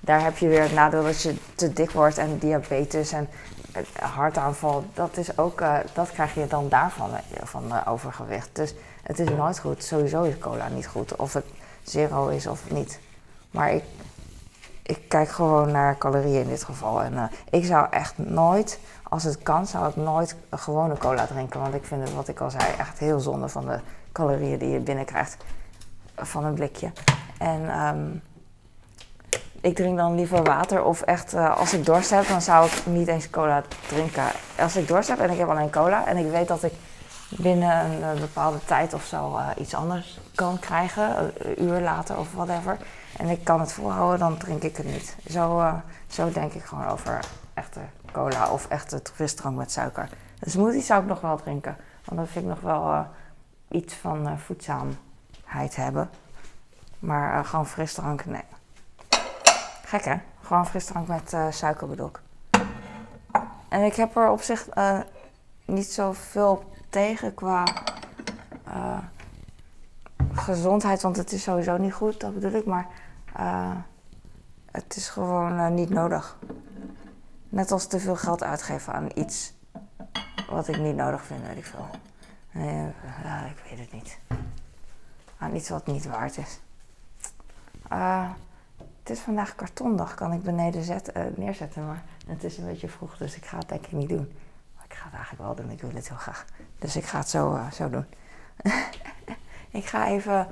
Daar 0.00 0.22
heb 0.22 0.36
je 0.36 0.48
weer 0.48 0.62
het 0.62 0.72
nadeel 0.72 1.02
dat 1.02 1.22
je 1.22 1.36
te 1.54 1.72
dik 1.72 1.90
wordt 1.90 2.18
en 2.18 2.38
diabetes 2.38 3.12
en 3.12 3.28
hartaanval, 4.00 4.84
dat, 4.94 5.16
is 5.16 5.38
ook, 5.38 5.60
uh, 5.60 5.78
dat 5.92 6.10
krijg 6.12 6.34
je 6.34 6.46
dan 6.46 6.68
daarvan, 6.68 7.10
van 7.42 7.64
uh, 7.66 7.80
overgewicht. 7.88 8.48
Dus 8.52 8.74
het 9.02 9.18
is 9.18 9.28
nooit 9.28 9.58
goed. 9.58 9.84
Sowieso 9.84 10.22
is 10.22 10.38
cola 10.38 10.68
niet 10.68 10.86
goed. 10.86 11.16
Of 11.16 11.32
het 11.32 11.44
zero 11.86 12.28
is 12.28 12.46
of 12.46 12.70
niet. 12.70 13.00
Maar 13.50 13.72
ik, 13.72 13.84
ik 14.82 15.08
kijk 15.08 15.28
gewoon 15.28 15.70
naar 15.70 15.98
calorieën 15.98 16.42
in 16.42 16.48
dit 16.48 16.64
geval. 16.64 17.02
En 17.02 17.12
uh, 17.12 17.24
ik 17.50 17.64
zou 17.64 17.86
echt 17.90 18.18
nooit, 18.18 18.80
als 19.02 19.22
het 19.22 19.42
kan, 19.42 19.66
zou 19.66 19.88
ik 19.88 19.96
nooit 19.96 20.36
gewone 20.50 20.96
cola 20.96 21.26
drinken. 21.26 21.60
Want 21.60 21.74
ik 21.74 21.84
vind 21.84 22.02
het, 22.02 22.14
wat 22.14 22.28
ik 22.28 22.40
al 22.40 22.50
zei, 22.50 22.64
echt 22.78 22.98
heel 22.98 23.20
zonde 23.20 23.48
van 23.48 23.66
de 23.66 23.78
calorieën 24.12 24.58
die 24.58 24.68
je 24.68 24.80
binnenkrijgt 24.80 25.36
van 26.16 26.44
een 26.44 26.54
blikje. 26.54 26.92
En... 27.38 27.80
Um, 27.80 28.22
ik 29.60 29.74
drink 29.74 29.96
dan 29.96 30.14
liever 30.14 30.42
water. 30.42 30.84
Of 30.84 31.00
echt, 31.00 31.34
uh, 31.34 31.56
als 31.56 31.74
ik 31.74 31.84
dorst 31.84 32.10
heb, 32.10 32.28
dan 32.28 32.42
zou 32.42 32.66
ik 32.66 32.86
niet 32.86 33.08
eens 33.08 33.30
cola 33.30 33.62
drinken. 33.88 34.24
Als 34.58 34.76
ik 34.76 34.88
dorst 34.88 35.08
heb 35.08 35.20
en 35.20 35.30
ik 35.30 35.38
heb 35.38 35.48
alleen 35.48 35.70
cola 35.70 36.06
en 36.06 36.16
ik 36.16 36.30
weet 36.30 36.48
dat 36.48 36.62
ik 36.62 36.72
binnen 37.28 37.84
een, 37.84 38.02
eh, 38.02 38.20
bepaalde 38.20 38.64
tijd 38.64 38.94
of 38.94 39.04
zo 39.04 39.36
eh, 39.36 39.48
iets 39.58 39.74
anders 39.74 40.18
kan 40.34 40.58
krijgen, 40.58 41.32
een 41.38 41.62
uur 41.62 41.80
later 41.80 42.18
of 42.18 42.32
whatever, 42.32 42.78
en 43.16 43.28
ik 43.28 43.44
kan 43.44 43.60
het 43.60 43.72
volhouden, 43.72 44.18
dan 44.18 44.38
drink 44.38 44.62
ik 44.62 44.76
het 44.76 44.86
niet. 44.86 45.16
Zo, 45.30 45.60
eh, 45.60 45.74
zo 46.06 46.32
denk 46.32 46.52
ik 46.52 46.64
gewoon 46.64 46.86
over 46.86 47.24
echte 47.54 47.80
cola 48.12 48.50
of 48.50 48.68
echte 48.68 49.00
frisdrank 49.14 49.56
met 49.56 49.72
suiker. 49.72 50.08
Een 50.38 50.50
smoothie 50.50 50.82
zou 50.82 51.02
ik 51.02 51.08
nog 51.08 51.20
wel 51.20 51.36
drinken, 51.36 51.76
want 52.04 52.20
dat 52.20 52.28
vind 52.28 52.44
ik 52.44 52.50
nog 52.50 52.60
wel 52.60 53.06
iets 53.68 53.94
van 53.94 54.38
voedzaamheid 54.38 55.76
hebben. 55.76 56.10
Maar 56.98 57.44
gewoon 57.44 57.66
frisdrank, 57.66 58.24
nee. 58.24 58.44
Gek 59.84 60.04
hè? 60.04 60.16
Gewoon 60.42 60.66
frisdrank 60.66 61.06
met 61.06 61.36
suiker 61.50 61.88
bedoel 61.88 62.06
ik. 62.06 62.20
En 63.68 63.82
ik 63.82 63.94
heb 63.94 64.16
er 64.16 64.30
op 64.30 64.40
zich 64.40 64.68
niet 65.64 65.92
zoveel 65.92 66.64
tegen 66.96 67.34
qua 67.34 67.64
uh, 68.68 68.98
gezondheid, 70.32 71.02
want 71.02 71.16
het 71.16 71.32
is 71.32 71.42
sowieso 71.42 71.76
niet 71.76 71.92
goed, 71.92 72.20
dat 72.20 72.34
bedoel 72.34 72.52
ik. 72.52 72.66
Maar 72.66 72.86
het 74.70 74.96
is 74.96 75.08
gewoon 75.08 75.74
niet 75.74 75.90
nodig. 75.90 76.36
Net 77.48 77.70
als 77.70 77.86
te 77.86 78.00
veel 78.00 78.16
geld 78.16 78.42
uitgeven 78.42 78.92
aan 78.92 79.08
iets 79.14 79.52
wat 80.50 80.68
ik 80.68 80.78
niet 80.78 80.96
nodig 80.96 81.24
vind, 81.24 81.46
weet 81.46 81.56
ik 81.56 81.64
veel. 81.64 81.86
Ik 83.46 83.62
weet 83.70 83.78
het 83.78 83.92
niet. 83.92 84.18
Aan 85.38 85.54
iets 85.54 85.68
wat 85.68 85.86
niet 85.86 86.06
waard 86.06 86.38
is. 86.38 86.60
Het 88.98 89.10
is 89.10 89.20
vandaag 89.20 89.54
kartondag, 89.54 90.14
kan 90.14 90.32
ik 90.32 90.42
beneden 90.42 90.82
zet, 90.82 91.16
uh, 91.16 91.22
neerzetten. 91.34 91.86
Maar 91.86 92.02
het 92.26 92.44
is 92.44 92.58
een 92.58 92.66
beetje 92.66 92.88
vroeg, 92.88 93.16
dus 93.16 93.36
ik 93.36 93.44
ga 93.44 93.58
het 93.58 93.68
denk 93.68 93.86
ik 93.86 93.92
niet 93.92 94.08
doen. 94.08 94.32
Ga 94.96 95.04
het 95.04 95.14
eigenlijk 95.14 95.42
wel 95.42 95.54
doen, 95.54 95.70
ik 95.70 95.80
wil 95.80 95.90
het 95.94 96.08
heel 96.08 96.16
graag. 96.16 96.44
Dus 96.78 96.96
ik 96.96 97.04
ga 97.04 97.18
het 97.18 97.28
zo, 97.28 97.54
uh, 97.54 97.70
zo 97.70 97.90
doen. 97.90 98.06
ik 99.80 99.86
ga 99.86 100.06
even 100.06 100.48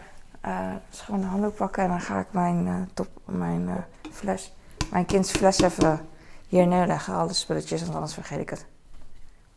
uh, 0.46 0.74
schoon 0.90 1.20
de 1.20 1.26
handdoek 1.26 1.56
pakken 1.56 1.82
en 1.82 1.88
dan 1.88 2.00
ga 2.00 2.18
ik 2.18 2.26
mijn, 2.30 2.90
top, 2.94 3.08
mijn 3.24 3.84
fles, 4.12 4.54
mijn 4.90 5.04
kinds 5.04 5.30
fles 5.30 5.60
even 5.60 6.08
hier 6.48 6.66
neerleggen. 6.66 7.14
Alle 7.14 7.32
spulletjes, 7.32 7.82
want 7.82 7.94
anders 7.94 8.14
vergeet 8.14 8.40
ik 8.40 8.50
het. 8.50 8.66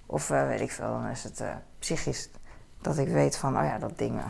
Of 0.06 0.28
weet 0.28 0.62
ik 0.62 0.72
veel, 0.72 0.88
dan 0.88 1.06
is 1.06 1.24
het 1.24 1.44
psychisch 1.80 2.30
dat 2.82 2.98
ik 2.98 3.08
weet 3.08 3.38
van, 3.38 3.58
oh 3.58 3.64
ja, 3.64 3.78
dat 3.78 3.98
ding, 3.98 4.22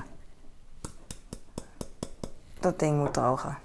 dat 2.59 2.79
ding 2.79 2.97
moet 2.97 3.13
drogen. 3.13 3.57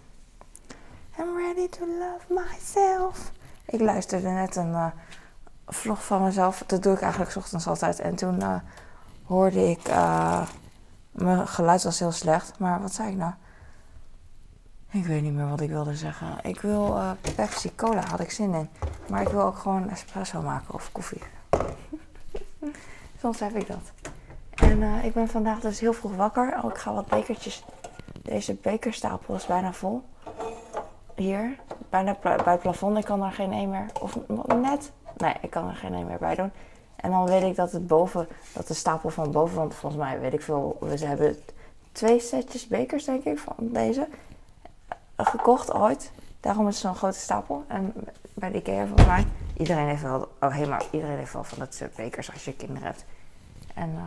I'm 1.19 1.37
ready 1.37 1.69
to 1.69 1.87
love 1.87 2.25
myself. 2.29 3.33
Ik 3.65 3.81
luisterde 3.81 4.29
net 4.29 4.57
een 4.57 4.93
vlog 5.73 6.05
van 6.05 6.23
mezelf. 6.23 6.63
Dat 6.67 6.83
doe 6.83 6.95
ik 6.95 7.01
eigenlijk 7.01 7.37
ochtends 7.37 7.67
altijd. 7.67 8.01
En 8.01 8.15
toen 8.15 8.41
uh, 8.41 8.55
hoorde 9.25 9.71
ik. 9.71 9.89
Uh, 9.89 10.43
mijn 11.11 11.49
geluid 11.49 11.83
was 11.83 11.99
heel 11.99 12.13
slecht. 12.13 12.59
Maar 12.59 12.81
wat 12.81 12.95
zei 12.95 13.11
ik 13.11 13.17
nou? 13.17 13.33
Ik 14.91 15.07
weet 15.07 15.23
niet 15.23 15.33
meer 15.33 15.49
wat 15.49 15.61
ik 15.61 15.71
wilde 15.71 15.97
zeggen. 15.97 16.39
Ik 16.43 16.61
wil 16.61 16.99
Pepsi 17.37 17.75
Cola, 17.75 18.03
had 18.11 18.21
ik 18.21 18.31
zin 18.31 18.55
in. 18.55 18.69
Maar 19.09 19.23
ik 19.23 19.29
wil 19.29 19.43
ook 19.43 19.57
gewoon 19.57 19.91
espresso 19.91 20.43
maken 20.43 20.75
of 20.75 20.93
koffie. 20.93 21.23
Soms 23.21 23.41
heb 23.41 23.57
ik 23.57 23.67
dat. 23.67 23.93
En 24.55 24.83
ik 24.83 25.15
ben 25.15 25.29
vandaag 25.29 25.61
dus 25.61 25.81
heel 25.81 25.93
vroeg 25.93 26.17
wakker. 26.17 26.61
Oh, 26.63 26.71
ik 26.71 26.79
ga 26.79 26.93
wat 26.93 27.07
bekertjes. 27.07 27.65
Deze 28.23 28.55
bekerstapel 28.55 29.35
is 29.35 29.47
bijna 29.47 29.73
vol 29.73 30.03
hier, 31.23 31.59
bijna 31.91 32.17
bij 32.45 32.59
plafond. 32.59 32.99
Ik 32.99 33.05
kan 33.05 33.23
er 33.23 33.33
geen 33.33 33.53
één 33.53 33.71
meer, 33.71 33.87
of 34.01 34.19
net, 34.61 34.93
nee, 35.23 35.35
ik 35.41 35.51
kan 35.51 35.69
er 35.69 35.77
geen 35.77 35.95
één 35.95 36.07
meer 36.07 36.19
bij 36.19 36.35
doen. 36.35 36.51
En 36.97 37.11
dan 37.11 37.27
weet 37.27 37.43
ik 37.43 37.57
dat 37.57 37.73
het 37.73 37.87
boven, 37.87 38.29
dat 38.53 38.67
de 38.67 38.75
stapel 38.75 39.11
van 39.11 39.31
boven, 39.31 39.57
want 39.57 39.75
volgens 39.75 40.03
mij 40.03 40.21
weet 40.21 40.33
ik 40.33 40.43
veel, 40.43 40.77
we 40.81 41.07
hebben 41.07 41.37
twee 41.93 42.21
setjes 42.21 42.67
bekers 42.67 43.05
denk 43.05 43.25
ik 43.25 43.39
van 43.39 43.55
deze 43.59 44.09
gekocht 45.17 45.73
ooit. 45.73 46.13
Daarom 46.41 46.69
is 46.69 46.75
het 46.75 46.83
zo'n 46.83 46.95
grote 46.95 47.19
stapel. 47.19 47.65
En 47.67 47.95
bij 48.35 48.51
de 48.51 48.59
IKEA 48.59 48.87
volgens 48.87 49.07
mij, 49.07 49.27
iedereen 49.57 49.87
heeft 49.87 50.03
wel, 50.03 50.29
oh 50.41 50.55
helemaal, 50.55 50.83
iedereen 50.91 51.17
heeft 51.17 51.33
wel 51.33 51.45
van 51.45 51.59
dat 51.59 51.75
soort 51.75 51.95
bekers 51.95 52.33
als 52.33 52.45
je 52.45 52.57
kinderen 52.57 52.83
hebt. 52.83 53.05
En 53.75 53.91
uh, 53.91 54.01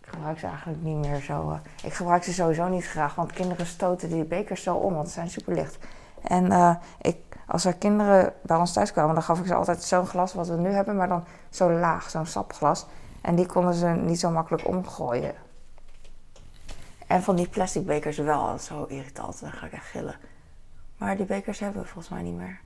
ik 0.00 0.08
gebruik 0.08 0.38
ze 0.38 0.46
eigenlijk 0.46 0.82
niet 0.82 0.96
meer 0.96 1.20
zo. 1.20 1.50
Uh, 1.50 1.58
ik 1.82 1.92
gebruik 1.92 2.24
ze 2.24 2.32
sowieso 2.32 2.68
niet 2.68 2.86
graag, 2.86 3.14
want 3.14 3.32
kinderen 3.32 3.66
stoten 3.66 4.08
die 4.08 4.24
bekers 4.24 4.62
zo 4.62 4.74
om, 4.74 4.94
want 4.94 5.06
ze 5.06 5.12
zijn 5.12 5.30
super 5.30 5.54
licht. 5.54 5.78
En 6.22 6.44
uh, 6.44 6.74
ik, 7.00 7.16
als 7.46 7.64
er 7.64 7.74
kinderen 7.74 8.32
bij 8.42 8.56
ons 8.56 8.72
thuis 8.72 8.92
kwamen, 8.92 9.14
dan 9.14 9.22
gaf 9.22 9.38
ik 9.38 9.46
ze 9.46 9.54
altijd 9.54 9.82
zo'n 9.82 10.06
glas 10.06 10.34
wat 10.34 10.48
we 10.48 10.56
nu 10.56 10.68
hebben, 10.68 10.96
maar 10.96 11.08
dan 11.08 11.24
zo 11.50 11.70
laag, 11.70 12.10
zo'n 12.10 12.26
sapglas. 12.26 12.86
En 13.20 13.34
die 13.34 13.46
konden 13.46 13.74
ze 13.74 13.86
niet 13.86 14.20
zo 14.20 14.30
makkelijk 14.30 14.68
omgooien. 14.68 15.34
En 17.06 17.22
van 17.22 17.36
die 17.36 17.48
plastic 17.48 17.86
bekers 17.86 18.18
wel, 18.18 18.58
zo 18.58 18.84
irritant, 18.84 19.40
dan 19.40 19.52
ga 19.52 19.66
ik 19.66 19.72
echt 19.72 19.86
gillen. 19.86 20.16
Maar 20.96 21.16
die 21.16 21.26
bekers 21.26 21.58
hebben 21.58 21.82
we 21.82 21.88
volgens 21.88 22.08
mij 22.08 22.22
niet 22.22 22.36
meer. 22.36 22.60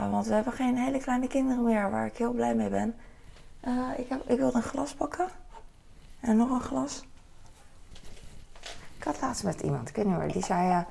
Uh, 0.00 0.10
want 0.10 0.26
we 0.26 0.34
hebben 0.34 0.52
geen 0.52 0.76
hele 0.76 0.98
kleine 0.98 1.26
kinderen 1.26 1.64
meer, 1.64 1.90
waar 1.90 2.06
ik 2.06 2.16
heel 2.16 2.32
blij 2.32 2.54
mee 2.54 2.68
ben. 2.68 2.94
Uh, 3.64 3.88
ik, 3.96 4.08
heb, 4.08 4.30
ik 4.30 4.38
wilde 4.38 4.56
een 4.56 4.62
glas 4.62 4.94
pakken. 4.94 5.28
En 6.20 6.36
nog 6.36 6.50
een 6.50 6.60
glas. 6.60 7.04
Ik 8.96 9.04
had 9.04 9.20
laatst 9.20 9.44
met 9.44 9.60
iemand, 9.60 9.88
ik 9.88 9.96
weet 9.96 10.06
niet 10.06 10.16
meer, 10.16 10.32
die 10.32 10.44
zei 10.44 10.84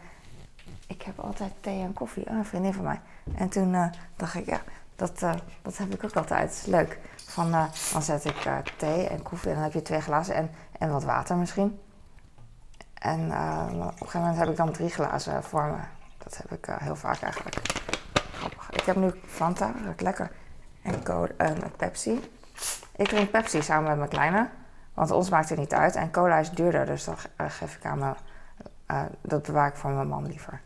ik 0.90 1.02
heb 1.02 1.20
altijd 1.20 1.52
thee 1.62 1.82
en 1.82 1.94
koffie. 1.94 2.30
Een 2.30 2.46
vriendin 2.46 2.74
van 2.74 2.84
mij. 2.84 3.02
En 3.36 3.50
toen 3.50 3.74
uh, 3.74 3.86
dacht 4.16 4.36
ik, 4.36 4.46
ja, 4.46 4.62
dat, 4.96 5.22
uh, 5.22 5.34
dat 5.62 5.78
heb 5.78 5.94
ik 5.94 6.04
ook 6.04 6.16
altijd. 6.16 6.64
Leuk. 6.68 7.00
Van, 7.16 7.48
uh, 7.48 7.66
dan 7.92 8.02
zet 8.02 8.26
ik 8.26 8.50
thee 8.78 9.08
en 9.08 9.22
koffie 9.24 9.50
en 9.50 9.56
dan 9.56 9.64
heb 9.64 9.74
je 9.74 9.82
twee 9.82 10.02
glazen 10.02 10.36
en, 10.36 10.52
en 10.80 10.92
wat 10.92 11.04
water 11.04 11.36
misschien. 11.36 11.80
En 12.94 13.26
op 13.26 13.82
een 13.82 13.98
gegeven 13.98 14.20
moment 14.20 14.38
heb 14.38 14.50
ik 14.50 14.56
dan 14.56 14.72
drie 14.72 14.90
glazen 14.90 15.44
voor 15.44 15.64
me. 15.64 15.78
Dat 16.18 16.38
heb 16.38 16.52
ik 16.52 16.66
heel 16.80 16.96
vaak 16.96 17.22
eigenlijk. 17.22 17.56
Grappig. 18.34 18.70
Ik 18.72 18.84
heb 18.84 18.96
nu 18.96 19.12
Fanta, 19.26 19.74
dat 19.86 20.02
lekker. 20.02 20.32
En 20.82 21.72
Pepsi. 21.78 22.32
Ik 22.96 23.08
drink 23.08 23.32
Pepsi 23.32 23.62
samen 23.62 23.90
met 23.90 23.98
mijn 23.98 24.10
kleine. 24.10 24.50
Want 24.94 25.12
ons 25.12 25.30
maakt 25.30 25.50
het 25.50 25.58
niet 25.58 25.74
uit. 25.74 25.96
En 25.96 26.12
cola 26.12 26.38
is 26.38 26.52
duurder, 26.52 26.86
dus 26.86 27.04
dat 27.04 27.30
geef 27.38 27.76
ik 27.76 27.86
aan 27.86 28.00
mijn 28.00 28.16
uh, 28.92 29.02
dat 29.22 29.44
bewaar 29.44 29.68
ik 29.68 29.76
voor 29.76 29.92
mijn 29.92 30.08
man 30.08 30.28
liever. 30.28 30.62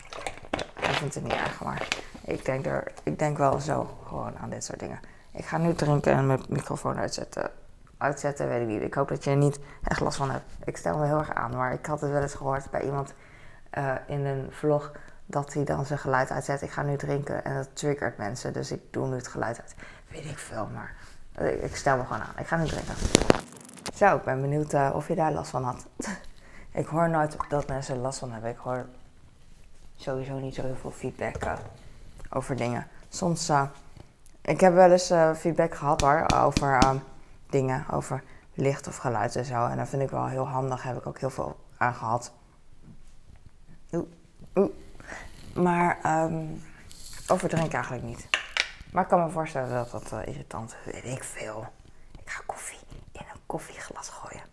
Hij 0.80 0.94
vindt 0.94 1.16
het 1.16 1.24
niet 1.24 1.34
erg, 1.34 1.64
maar 1.64 1.88
ik 2.26 2.46
denk, 2.46 2.66
er, 2.66 2.92
ik 3.04 3.20
denk 3.20 3.38
wel 3.38 3.60
zo 3.60 3.98
gewoon 4.08 4.38
aan 4.38 4.50
dit 4.50 4.64
soort 4.64 4.80
dingen. 4.80 5.00
Ik 5.32 5.46
ga 5.46 5.58
nu 5.58 5.74
drinken 5.74 6.14
en 6.14 6.28
mijn 6.28 6.42
microfoon 6.50 6.98
uitzetten. 6.98 7.52
Uitzetten, 7.98 8.48
weet 8.48 8.62
ik 8.62 8.68
niet. 8.68 8.82
Ik 8.82 8.94
hoop 8.94 9.08
dat 9.08 9.24
je 9.24 9.30
er 9.30 9.36
niet 9.36 9.60
echt 9.84 10.00
last 10.00 10.18
van 10.18 10.32
hebt. 10.32 10.44
Ik 10.64 10.78
stel 10.78 10.98
me 10.98 11.06
heel 11.06 11.18
erg 11.18 11.34
aan, 11.34 11.56
maar 11.56 11.74
ik 11.74 11.86
had 11.86 12.02
het 12.02 12.12
wel 12.12 12.22
eens 12.22 12.34
gehoord 12.34 12.70
bij 12.72 12.82
iemand 12.82 13.14
uh, 13.78 13.94
in 14.08 14.26
een 14.26 14.48
vlog 14.52 14.92
dat 15.26 15.54
hij 15.54 15.64
dan 15.64 15.86
zijn 15.86 16.00
geluid 16.00 16.32
uitzet. 16.32 16.62
Ik 16.62 16.72
ga 16.72 16.82
nu 16.82 16.96
drinken 16.96 17.44
en 17.44 17.56
dat 17.56 17.70
triggert 17.74 18.18
mensen, 18.18 18.54
dus 18.54 18.72
ik 18.72 18.82
doe 18.92 19.08
nu 19.08 19.16
het 19.16 19.28
geluid 19.28 19.62
uit. 19.62 19.76
Weet 20.08 20.26
ik 20.26 20.38
veel, 20.38 20.68
maar 20.74 20.96
ik 21.62 21.76
stel 21.76 21.98
me 21.98 22.04
gewoon 22.04 22.22
aan. 22.22 22.34
Ik 22.38 22.48
ga 22.48 22.58
nu 22.58 22.66
drinken. 22.66 22.96
Zo, 23.94 24.16
ik 24.16 24.24
ben 24.24 24.42
benieuwd 24.42 24.74
uh, 24.74 24.92
of 24.94 25.08
je 25.08 25.16
daar 25.16 25.32
last 25.32 25.50
van 25.50 25.64
had. 25.64 25.86
Ik 26.74 26.86
hoor 26.86 27.10
nooit 27.10 27.38
dat 27.50 27.68
mensen 27.68 27.98
last 27.98 28.20
van 28.20 28.32
hebben. 28.32 28.50
Ik 28.50 28.58
hoor 28.58 28.86
sowieso 29.96 30.40
niet 30.40 30.56
zo 30.56 30.62
heel 30.62 30.76
veel 30.76 30.92
feedback 30.92 31.44
uh, 31.44 31.54
over 32.30 32.56
dingen. 32.56 32.88
Soms, 33.10 33.50
uh, 33.50 33.64
ik 34.42 34.60
heb 34.60 34.74
wel 34.74 34.92
eens 34.92 35.12
uh, 35.12 35.34
feedback 35.34 35.76
gehad 35.76 36.02
hoor, 36.02 36.26
over 36.36 36.88
um, 36.88 37.04
dingen, 37.50 37.86
over 37.90 38.24
licht 38.54 38.88
of 38.88 38.98
geluid 38.98 39.36
en 39.36 39.46
zo. 39.46 39.66
En 39.66 39.78
dat 39.78 39.90
vind 39.90 40.02
ik 40.02 40.10
wel 40.10 40.28
heel 40.28 40.48
handig, 40.48 40.84
heb 40.84 40.98
ik 40.98 41.08
ook 41.08 41.20
heel 41.20 41.30
veel 41.30 41.60
aan 41.78 41.94
gehad. 41.94 42.32
Oeh, 43.92 44.08
oeh. 44.56 44.72
Maar 45.54 46.22
um, 46.24 46.64
over 47.28 47.50
drinken 47.50 47.74
eigenlijk 47.74 48.04
niet. 48.04 48.28
Maar 48.92 49.04
ik 49.04 49.10
kan 49.10 49.24
me 49.24 49.30
voorstellen 49.30 49.70
dat 49.70 49.92
dat 49.92 50.26
irritant 50.26 50.76
is. 50.86 50.94
Weet 50.94 51.18
ik 51.18 51.24
veel. 51.24 51.68
Ik 52.12 52.30
ga 52.30 52.42
koffie 52.46 52.80
in 53.12 53.26
een 53.34 53.40
koffieglas 53.46 54.10
gooien. 54.10 54.53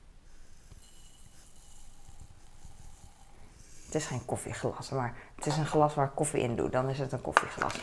Het 3.90 4.00
is 4.00 4.06
geen 4.06 4.24
koffieglas, 4.24 4.90
maar 4.90 5.14
het 5.34 5.46
is 5.46 5.56
een 5.56 5.66
glas 5.66 5.94
waar 5.94 6.06
ik 6.06 6.14
koffie 6.14 6.40
in 6.40 6.56
doe. 6.56 6.70
Dan 6.70 6.88
is 6.88 6.98
het 6.98 7.12
een 7.12 7.20
koffieglas. 7.20 7.74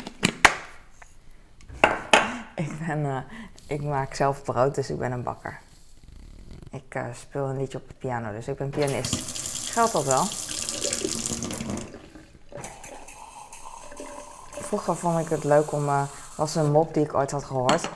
Ik, 2.55 2.79
ben, 2.87 2.99
uh, 2.99 3.17
ik 3.67 3.83
maak 3.83 4.13
zelf 4.13 4.43
brood, 4.43 4.75
dus 4.75 4.89
ik 4.89 4.97
ben 4.97 5.11
een 5.11 5.23
bakker. 5.23 5.59
Ik 6.71 6.95
uh, 6.95 7.05
speel 7.13 7.45
een 7.45 7.57
liedje 7.57 7.77
op 7.77 7.87
de 7.87 7.93
piano, 7.93 8.31
dus 8.31 8.47
ik 8.47 8.57
ben 8.57 8.69
pianist. 8.69 9.15
Geldt 9.71 9.91
dat 9.91 10.05
wel? 10.05 10.23
Vroeger 14.51 14.95
vond 14.95 15.19
ik 15.19 15.29
het 15.29 15.43
leuk 15.43 15.71
om... 15.71 15.85
Uh, 15.87 16.03
was 16.35 16.55
een 16.55 16.71
mop 16.71 16.93
die 16.93 17.03
ik 17.03 17.13
ooit 17.13 17.31
had 17.31 17.43
gehoord. 17.43 17.89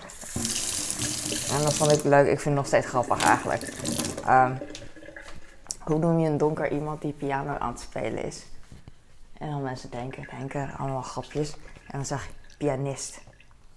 En 1.51 1.63
dat 1.63 1.73
vond 1.73 1.91
ik 1.91 2.03
leuk. 2.03 2.27
Ik 2.27 2.39
vind 2.39 2.43
het 2.43 2.53
nog 2.53 2.65
steeds 2.65 2.87
grappig 2.87 3.23
eigenlijk. 3.23 3.73
Uh, 4.25 4.49
hoe 5.83 5.97
noem 5.99 6.19
je 6.19 6.29
een 6.29 6.37
donker 6.37 6.71
iemand 6.71 7.01
die 7.01 7.13
piano 7.13 7.57
aan 7.57 7.71
het 7.71 7.79
spelen 7.79 8.23
is? 8.23 8.45
En 9.33 9.49
dan 9.49 9.61
mensen 9.61 9.89
denken, 9.89 10.27
denken, 10.37 10.77
allemaal 10.77 11.01
grapjes. 11.01 11.53
En 11.87 11.91
dan 11.91 12.05
zeg 12.05 12.27
ik 12.27 12.33
pianist. 12.57 13.21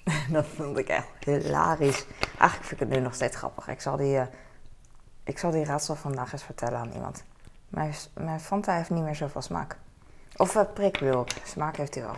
dat 0.33 0.47
vond 0.47 0.79
ik 0.79 0.89
echt 0.89 1.09
hilarisch. 1.25 2.07
Eigenlijk 2.21 2.65
vind 2.65 2.71
ik 2.71 2.79
het 2.79 2.89
nu 2.89 3.01
nog 3.01 3.15
steeds 3.15 3.37
grappig. 3.37 3.69
Ik 3.69 3.81
zal 3.81 3.97
die, 3.97 4.17
uh, 4.17 4.27
Ik 5.25 5.39
zal 5.39 5.51
die 5.51 5.65
raadsel 5.65 5.95
vandaag 5.95 6.33
eens 6.33 6.43
vertellen 6.43 6.79
aan 6.79 6.93
iemand. 6.93 7.25
Mijn, 7.69 7.95
mijn 8.15 8.41
Fanta 8.41 8.77
heeft 8.77 8.91
niet 8.91 9.03
meer 9.03 9.15
zoveel 9.15 9.43
smaak. 9.43 9.77
Of 10.37 10.55
uh. 10.55 11.25
Smaak 11.45 11.77
heeft 11.77 11.95
hij 11.95 12.05
wel. 12.05 12.15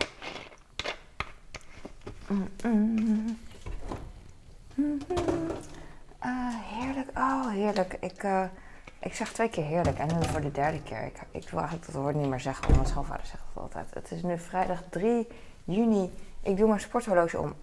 Mm 2.27 2.49
-mm. 2.63 3.37
Mm 4.75 4.99
uh, 6.25 6.55
heerlijk. 6.55 7.09
Oh, 7.17 7.49
heerlijk. 7.49 7.97
Ik, 7.99 8.23
uh, 8.23 8.43
ik 9.07 9.15
zeg 9.15 9.31
twee 9.31 9.49
keer 9.49 9.63
heerlijk. 9.63 9.97
En 9.97 10.07
nu 10.07 10.25
voor 10.25 10.41
de 10.41 10.51
derde 10.51 10.81
keer. 10.83 11.03
Ik, 11.03 11.17
ik 11.31 11.49
wil 11.49 11.59
eigenlijk 11.59 11.91
dat 11.91 12.01
woord 12.01 12.15
niet 12.15 12.29
meer 12.29 12.39
zeggen. 12.39 12.63
Want 12.63 12.75
mijn 12.75 12.87
schoonvader 12.87 13.25
zegt 13.25 13.43
het 13.53 13.63
altijd. 13.63 13.93
Het 13.93 14.11
is 14.11 14.23
nu 14.23 14.39
vrijdag 14.39 14.83
3 14.89 15.27
juni. 15.63 16.11
Ik 16.41 16.57
doe 16.57 16.67
mijn 16.67 16.79
sporthorloge 16.79 17.39
om. 17.39 17.55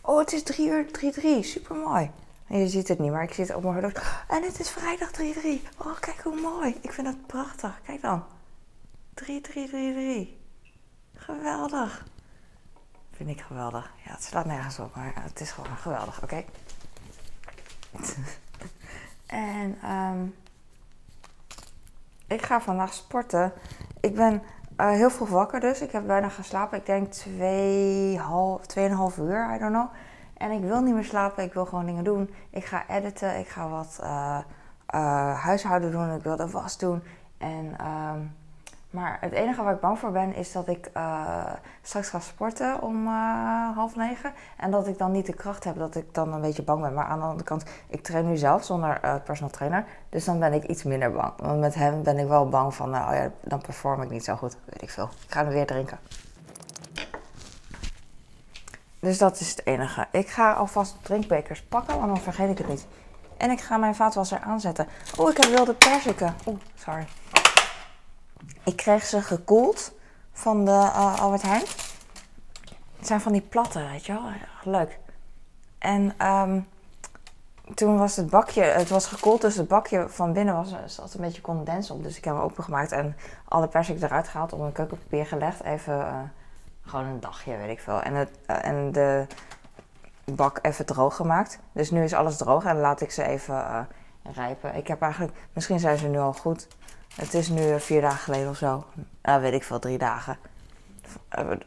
Oh, 0.00 0.18
het 0.18 0.32
is 0.32 0.42
3 0.42 0.68
uur 0.68 0.86
3-3. 0.86 1.44
Super 1.44 1.76
mooi. 1.76 2.10
Je 2.46 2.68
ziet 2.68 2.88
het 2.88 2.98
niet, 2.98 3.10
maar 3.10 3.22
ik 3.22 3.32
zit 3.32 3.54
op 3.54 3.62
mijn 3.62 3.74
horloge. 3.74 4.02
En 4.28 4.42
het 4.42 4.60
is 4.60 4.70
vrijdag 4.70 5.10
3-3. 5.10 5.16
Oh, 5.78 5.98
kijk 6.00 6.20
hoe 6.20 6.40
mooi. 6.40 6.76
Ik 6.80 6.92
vind 6.92 7.06
het 7.06 7.26
prachtig. 7.26 7.80
Kijk 7.86 8.02
dan. 8.02 8.24
3-3-3-3. 9.22 9.24
Geweldig. 11.14 12.04
Vind 13.12 13.30
ik 13.30 13.40
geweldig. 13.40 13.92
Ja, 14.04 14.10
het 14.10 14.24
slaat 14.24 14.44
nergens 14.44 14.78
op, 14.78 14.94
maar 14.94 15.12
het 15.14 15.40
is 15.40 15.50
gewoon 15.50 15.76
geweldig, 15.76 16.22
oké? 16.22 16.44
en 19.26 19.90
um, 19.90 20.34
ik 22.34 22.42
ga 22.42 22.60
vandaag 22.60 22.92
sporten. 22.92 23.52
Ik 24.00 24.14
ben 24.14 24.42
uh, 24.80 24.90
heel 24.90 25.10
vroeg 25.10 25.28
wakker 25.28 25.60
dus. 25.60 25.80
Ik 25.80 25.92
heb 25.92 26.06
bijna 26.06 26.28
geslapen. 26.28 26.78
Ik 26.78 26.86
denk 26.86 27.14
2,5 27.14 27.22
uur, 29.20 29.54
I 29.54 29.58
don't 29.58 29.72
know. 29.72 29.88
En 30.36 30.50
ik 30.50 30.60
wil 30.60 30.80
niet 30.80 30.94
meer 30.94 31.04
slapen. 31.04 31.44
Ik 31.44 31.52
wil 31.52 31.66
gewoon 31.66 31.86
dingen 31.86 32.04
doen. 32.04 32.34
Ik 32.50 32.64
ga 32.64 32.88
editen. 32.88 33.38
Ik 33.38 33.48
ga 33.48 33.68
wat 33.68 33.98
uh, 34.02 34.38
uh, 34.94 35.40
huishouden 35.40 35.90
doen. 35.90 36.14
Ik 36.14 36.22
wil 36.22 36.36
de 36.36 36.50
was 36.50 36.78
doen. 36.78 37.02
En... 37.38 37.76
Um, 37.86 38.42
maar 38.94 39.18
het 39.20 39.32
enige 39.32 39.62
waar 39.62 39.74
ik 39.74 39.80
bang 39.80 39.98
voor 39.98 40.10
ben 40.10 40.34
is 40.34 40.52
dat 40.52 40.68
ik 40.68 40.90
uh, 40.96 41.52
straks 41.82 42.08
ga 42.08 42.20
sporten 42.20 42.82
om 42.82 43.06
uh, 43.06 43.74
half 43.74 43.96
negen. 43.96 44.32
En 44.56 44.70
dat 44.70 44.86
ik 44.86 44.98
dan 44.98 45.12
niet 45.12 45.26
de 45.26 45.34
kracht 45.34 45.64
heb, 45.64 45.78
dat 45.78 45.94
ik 45.94 46.14
dan 46.14 46.32
een 46.32 46.40
beetje 46.40 46.62
bang 46.62 46.80
ben. 46.80 46.94
Maar 46.94 47.04
aan 47.04 47.18
de 47.18 47.24
andere 47.24 47.44
kant, 47.44 47.64
ik 47.88 48.02
train 48.02 48.28
nu 48.28 48.36
zelf 48.36 48.64
zonder 48.64 49.00
uh, 49.04 49.14
personal 49.24 49.50
trainer. 49.50 49.84
Dus 50.08 50.24
dan 50.24 50.38
ben 50.38 50.52
ik 50.52 50.64
iets 50.64 50.82
minder 50.82 51.12
bang. 51.12 51.32
Want 51.36 51.60
met 51.60 51.74
hem 51.74 52.02
ben 52.02 52.18
ik 52.18 52.26
wel 52.26 52.48
bang 52.48 52.74
van, 52.74 52.88
oh 52.88 53.08
ja, 53.12 53.30
dan 53.40 53.60
perform 53.60 54.02
ik 54.02 54.10
niet 54.10 54.24
zo 54.24 54.34
goed. 54.34 54.56
Weet 54.64 54.82
ik 54.82 54.90
veel. 54.90 55.08
Ik 55.26 55.32
ga 55.32 55.44
hem 55.44 55.52
weer 55.52 55.66
drinken. 55.66 55.98
Dus 59.00 59.18
dat 59.18 59.40
is 59.40 59.50
het 59.50 59.66
enige. 59.66 60.06
Ik 60.10 60.28
ga 60.28 60.52
alvast 60.52 60.96
drinkbekers 61.02 61.62
pakken, 61.62 61.98
want 61.98 62.06
dan 62.06 62.20
vergeet 62.20 62.50
ik 62.50 62.58
het 62.58 62.68
niet. 62.68 62.86
En 63.36 63.50
ik 63.50 63.60
ga 63.60 63.76
mijn 63.76 63.94
vaatwasser 63.94 64.40
aanzetten. 64.40 64.88
Oh, 65.16 65.30
ik 65.30 65.36
heb 65.36 65.50
wilde 65.50 65.74
perziken. 65.74 66.34
Oeh, 66.46 66.58
sorry. 66.74 67.06
Ik 68.64 68.76
kreeg 68.76 69.04
ze 69.04 69.22
gekoeld 69.22 69.92
van 70.32 70.64
de 70.64 70.70
uh, 70.70 71.20
Albert 71.20 71.42
Heijn. 71.42 71.64
Het 72.96 73.06
zijn 73.06 73.20
van 73.20 73.32
die 73.32 73.40
platte, 73.40 73.86
weet 73.90 74.06
je 74.06 74.12
wel. 74.12 74.22
Leuk. 74.62 74.98
En 75.78 76.26
um, 76.26 76.66
toen 77.74 77.98
was 77.98 78.16
het 78.16 78.30
bakje, 78.30 78.62
het 78.62 78.88
was 78.88 79.06
gekoeld, 79.06 79.40
dus 79.40 79.56
het 79.56 79.68
bakje 79.68 80.08
van 80.08 80.32
binnen 80.32 80.54
was, 80.54 80.74
zat 80.86 81.14
een 81.14 81.20
beetje 81.20 81.40
condens 81.40 81.90
op. 81.90 82.02
Dus 82.02 82.16
ik 82.16 82.24
heb 82.24 82.34
hem 82.34 82.42
opengemaakt 82.42 82.92
en 82.92 83.16
alle 83.48 83.68
persik 83.68 84.02
eruit 84.02 84.28
gehaald, 84.28 84.52
op 84.52 84.60
een 84.60 84.72
keukenpapier 84.72 85.26
gelegd. 85.26 85.62
Even, 85.62 85.98
uh, 85.98 86.20
gewoon 86.82 87.04
een 87.04 87.20
dagje, 87.20 87.56
weet 87.56 87.70
ik 87.70 87.80
veel. 87.80 88.00
En, 88.02 88.14
het, 88.14 88.30
uh, 88.46 88.64
en 88.64 88.92
de 88.92 89.26
bak 90.24 90.58
even 90.62 90.86
droog 90.86 91.16
gemaakt. 91.16 91.58
Dus 91.72 91.90
nu 91.90 92.04
is 92.04 92.14
alles 92.14 92.36
droog 92.36 92.64
en 92.64 92.76
laat 92.76 93.00
ik 93.00 93.10
ze 93.10 93.22
even 93.22 93.88
rijpen. 94.22 94.74
Ik 94.74 94.86
heb 94.86 95.02
eigenlijk, 95.02 95.32
misschien 95.52 95.78
zijn 95.78 95.98
ze 95.98 96.06
nu 96.06 96.18
al 96.18 96.32
goed. 96.32 96.68
Het 97.14 97.34
is 97.34 97.48
nu 97.48 97.80
vier 97.80 98.00
dagen 98.00 98.18
geleden 98.18 98.48
of 98.48 98.56
zo. 98.56 98.84
Nou, 99.22 99.40
weet 99.40 99.52
ik 99.52 99.64
veel, 99.64 99.78
drie 99.78 99.98
dagen. 99.98 100.38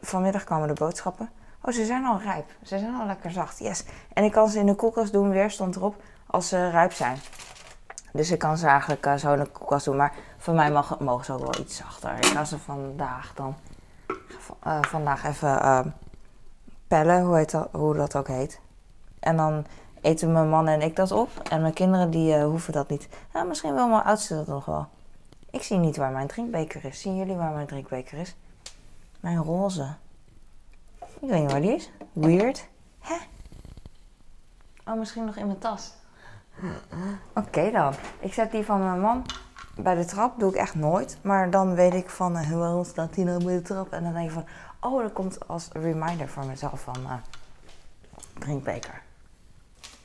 Vanmiddag 0.00 0.44
kwamen 0.44 0.68
de 0.68 0.74
boodschappen. 0.74 1.30
Oh, 1.62 1.72
ze 1.72 1.84
zijn 1.84 2.04
al 2.04 2.20
rijp. 2.20 2.50
Ze 2.62 2.78
zijn 2.78 2.94
al 2.94 3.06
lekker 3.06 3.30
zacht. 3.30 3.58
Yes. 3.58 3.84
En 4.12 4.24
ik 4.24 4.32
kan 4.32 4.48
ze 4.48 4.58
in 4.58 4.66
de 4.66 4.74
koelkast 4.74 5.12
doen, 5.12 5.30
weer 5.30 5.50
stond 5.50 5.76
erop, 5.76 6.02
als 6.26 6.48
ze 6.48 6.70
rijp 6.70 6.92
zijn. 6.92 7.18
Dus 8.12 8.30
ik 8.30 8.38
kan 8.38 8.58
ze 8.58 8.66
eigenlijk 8.66 9.06
uh, 9.06 9.14
zo 9.14 9.32
in 9.32 9.38
de 9.38 9.50
koelkast 9.50 9.84
doen. 9.84 9.96
Maar 9.96 10.14
voor 10.38 10.54
mij 10.54 10.70
mag, 10.70 10.98
mogen 10.98 11.24
ze 11.24 11.32
ook 11.32 11.40
wel 11.40 11.60
iets 11.60 11.76
zachter. 11.76 12.16
Ik 12.16 12.24
ga 12.24 12.44
ze 12.44 12.58
vandaag 12.58 13.32
dan 13.34 13.56
vandaag 14.80 15.24
even 15.24 15.94
pellen, 16.88 17.22
hoe, 17.22 17.36
heet 17.36 17.50
dat, 17.50 18.16
ook 18.16 18.28
heet. 18.28 18.60
En 19.20 19.36
dan 19.36 19.66
eten 20.00 20.32
mijn 20.32 20.48
man 20.48 20.68
en 20.68 20.80
ik 20.80 20.96
dat 20.96 21.12
op. 21.12 21.28
En 21.50 21.60
mijn 21.60 21.72
kinderen 21.72 22.10
die 22.10 22.40
hoeven 22.40 22.72
dat 22.72 22.88
niet. 22.88 23.08
Ja, 23.34 23.42
misschien 23.42 23.74
wel 23.74 23.88
mijn 23.88 24.02
oudste 24.02 24.34
dat 24.34 24.46
nog 24.46 24.64
wel. 24.64 24.86
Ik 25.50 25.62
zie 25.62 25.78
niet 25.78 25.96
waar 25.96 26.12
mijn 26.12 26.26
drinkbeker 26.26 26.84
is. 26.84 27.00
Zien 27.00 27.16
jullie 27.16 27.36
waar 27.36 27.52
mijn 27.52 27.66
drinkbeker 27.66 28.18
is? 28.18 28.36
Mijn 29.20 29.36
roze. 29.36 29.94
Ik 31.00 31.28
weet 31.28 31.40
niet 31.40 31.50
waar 31.50 31.60
die 31.60 31.74
is. 31.74 31.90
Weird. 32.12 32.68
Hè? 32.98 33.16
Oh, 34.84 34.98
misschien 34.98 35.24
nog 35.24 35.36
in 35.36 35.46
mijn 35.46 35.58
tas. 35.58 35.92
Oké 37.34 37.70
dan. 37.70 37.94
Ik 38.18 38.32
zet 38.32 38.50
die 38.50 38.64
van 38.64 38.82
mijn 38.82 39.00
man 39.00 39.24
bij 39.76 39.94
de 39.94 40.04
trap. 40.04 40.38
Doe 40.38 40.50
ik 40.50 40.56
echt 40.56 40.74
nooit. 40.74 41.18
Maar 41.22 41.50
dan 41.50 41.74
weet 41.74 41.94
ik 41.94 42.10
van, 42.10 42.36
uh, 42.36 42.50
waarom 42.50 42.84
staat 42.84 43.14
die 43.14 43.24
nou 43.24 43.44
bij 43.44 43.54
de 43.54 43.62
trap? 43.62 43.92
En 43.92 44.02
dan 44.02 44.12
denk 44.12 44.26
ik 44.26 44.32
van, 44.32 44.46
oh, 44.80 45.02
dat 45.02 45.12
komt 45.12 45.48
als 45.48 45.68
reminder 45.72 46.28
voor 46.28 46.46
mezelf 46.46 46.80
van 46.80 46.96
uh, 47.02 47.12
drinkbeker. 48.38 49.02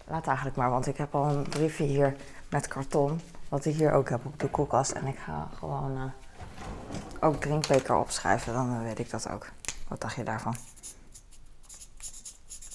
Laat 0.05 0.27
eigenlijk 0.27 0.57
maar, 0.57 0.69
want 0.69 0.87
ik 0.87 0.97
heb 0.97 1.15
al 1.15 1.29
een 1.29 1.49
briefje 1.49 1.83
hier 1.83 2.15
met 2.49 2.67
karton. 2.67 3.19
Wat 3.53 3.65
ik 3.65 3.75
hier 3.75 3.91
ook 3.91 4.09
heb 4.09 4.25
op 4.25 4.39
de 4.39 4.49
koelkast. 4.49 4.91
En 4.91 5.07
ik 5.07 5.17
ga 5.17 5.49
gewoon 5.57 5.97
uh, 5.97 6.03
ook 7.19 7.41
drinkbeker 7.41 7.95
opschrijven. 7.95 8.53
Dan 8.53 8.83
weet 8.83 8.99
ik 8.99 9.09
dat 9.09 9.29
ook. 9.29 9.47
Wat 9.87 10.01
dacht 10.01 10.15
je 10.15 10.23
daarvan? 10.23 10.55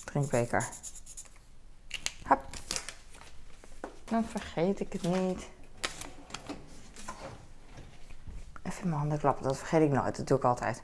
Drinkbeker. 0.04 0.68
Hop. 2.26 2.40
Dan 4.04 4.24
vergeet 4.24 4.80
ik 4.80 4.92
het 4.92 5.02
niet. 5.02 5.48
Even 8.62 8.88
mijn 8.88 9.00
handen 9.00 9.18
klappen. 9.18 9.42
Dat 9.42 9.58
vergeet 9.58 9.82
ik 9.82 9.90
nooit. 9.90 10.16
Dat 10.16 10.26
doe 10.26 10.38
ik 10.38 10.44
altijd. 10.44 10.82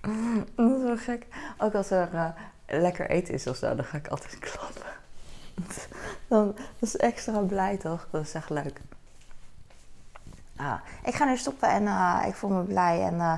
Dat 0.56 0.70
is 0.70 0.82
wel 0.82 0.96
gek. 0.96 1.26
Ook 1.58 1.74
als 1.74 1.90
er 1.90 2.14
uh, 2.14 2.28
lekker 2.66 3.10
eten 3.10 3.34
is 3.34 3.46
of 3.46 3.56
zo, 3.56 3.74
dan 3.74 3.84
ga 3.84 3.96
ik 3.96 4.08
altijd 4.08 4.38
klappen. 4.38 4.92
Dan, 6.28 6.54
dat 6.54 6.88
is 6.88 6.96
extra 6.96 7.40
blij 7.40 7.76
toch? 7.76 8.08
Dat 8.10 8.22
is 8.22 8.34
echt 8.34 8.50
leuk. 8.50 8.80
Ah, 10.62 10.80
ik 11.04 11.14
ga 11.14 11.24
nu 11.24 11.36
stoppen 11.36 11.68
en 11.68 11.82
uh, 11.82 12.22
ik 12.26 12.34
voel 12.34 12.50
me 12.50 12.62
blij. 12.62 13.02
En 13.02 13.14
uh, 13.14 13.34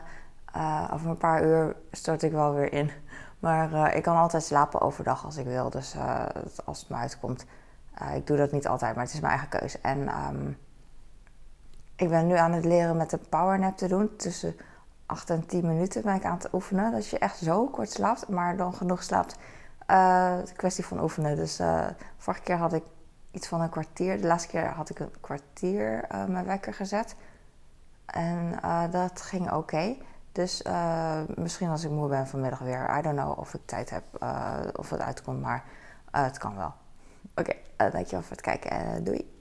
uh, 0.56 0.90
over 0.92 1.10
een 1.10 1.16
paar 1.16 1.44
uur 1.44 1.76
stort 1.90 2.22
ik 2.22 2.32
wel 2.32 2.54
weer 2.54 2.72
in. 2.72 2.90
Maar 3.38 3.94
ik 3.94 4.02
kan 4.02 4.16
altijd 4.16 4.42
slapen 4.42 4.80
overdag 4.80 5.24
als 5.24 5.36
ik 5.36 5.46
wil. 5.46 5.70
Dus 5.70 5.94
als 6.64 6.80
het 6.80 6.88
me 6.88 6.96
uitkomt. 6.96 7.44
ik 8.14 8.26
doe 8.26 8.36
dat 8.36 8.52
niet 8.52 8.66
altijd, 8.66 8.94
maar 8.94 9.04
het 9.04 9.14
is 9.14 9.20
mijn 9.20 9.32
eigen 9.32 9.58
keuze. 9.58 9.78
En 9.82 10.08
um, 10.28 10.58
ik 11.96 12.08
ben 12.08 12.26
nu 12.26 12.36
aan 12.36 12.52
het 12.52 12.64
leren 12.64 12.96
met 12.96 13.10
de 13.10 13.18
powernap 13.28 13.76
te 13.76 13.88
doen. 13.88 14.16
Tussen 14.16 14.56
8 15.06 15.30
en 15.30 15.46
10 15.46 15.66
minuten 15.66 16.02
ben 16.02 16.14
ik 16.14 16.24
aan 16.24 16.36
het 16.36 16.52
oefenen. 16.52 16.92
Dat 16.92 17.08
je 17.08 17.18
echt 17.18 17.36
zo 17.36 17.66
kort 17.66 17.90
slaapt, 17.90 18.28
maar 18.28 18.56
dan 18.56 18.74
genoeg 18.74 19.02
slaapt. 19.02 19.36
Uh, 19.90 20.32
kwestie 20.56 20.86
van 20.86 21.02
oefenen. 21.02 21.36
Dus 21.36 21.60
uh, 21.60 21.86
vorige 22.16 22.42
keer 22.42 22.56
had 22.56 22.72
ik 22.72 22.82
iets 23.34 23.48
van 23.48 23.60
een 23.60 23.70
kwartier. 23.70 24.20
De 24.20 24.26
laatste 24.26 24.48
keer 24.48 24.66
had 24.66 24.90
ik 24.90 24.98
een 24.98 25.12
kwartier 25.20 26.04
uh, 26.12 26.24
mijn 26.24 26.44
wekker 26.44 26.74
gezet. 26.74 27.16
En 28.06 28.58
dat 28.90 29.20
ging 29.20 29.52
oké. 29.52 29.96
Dus 30.32 30.62
misschien 31.34 31.68
als 31.68 31.84
ik 31.84 31.90
moe 31.90 32.08
ben 32.08 32.26
vanmiddag 32.26 32.58
weer. 32.58 32.98
I 32.98 33.02
don't 33.02 33.16
know 33.16 33.38
of 33.38 33.54
ik 33.54 33.60
tijd 33.64 33.90
heb 33.90 34.04
of 34.76 34.90
het 34.90 35.00
uitkomt, 35.00 35.40
maar 35.40 35.64
het 36.10 36.38
kan 36.38 36.56
wel. 36.56 36.72
Oké, 37.34 37.54
okay, 37.76 37.90
dankjewel 37.90 38.22
voor 38.22 38.36
het 38.36 38.40
kijken 38.40 38.70
en 38.70 39.04
doei. 39.04 39.33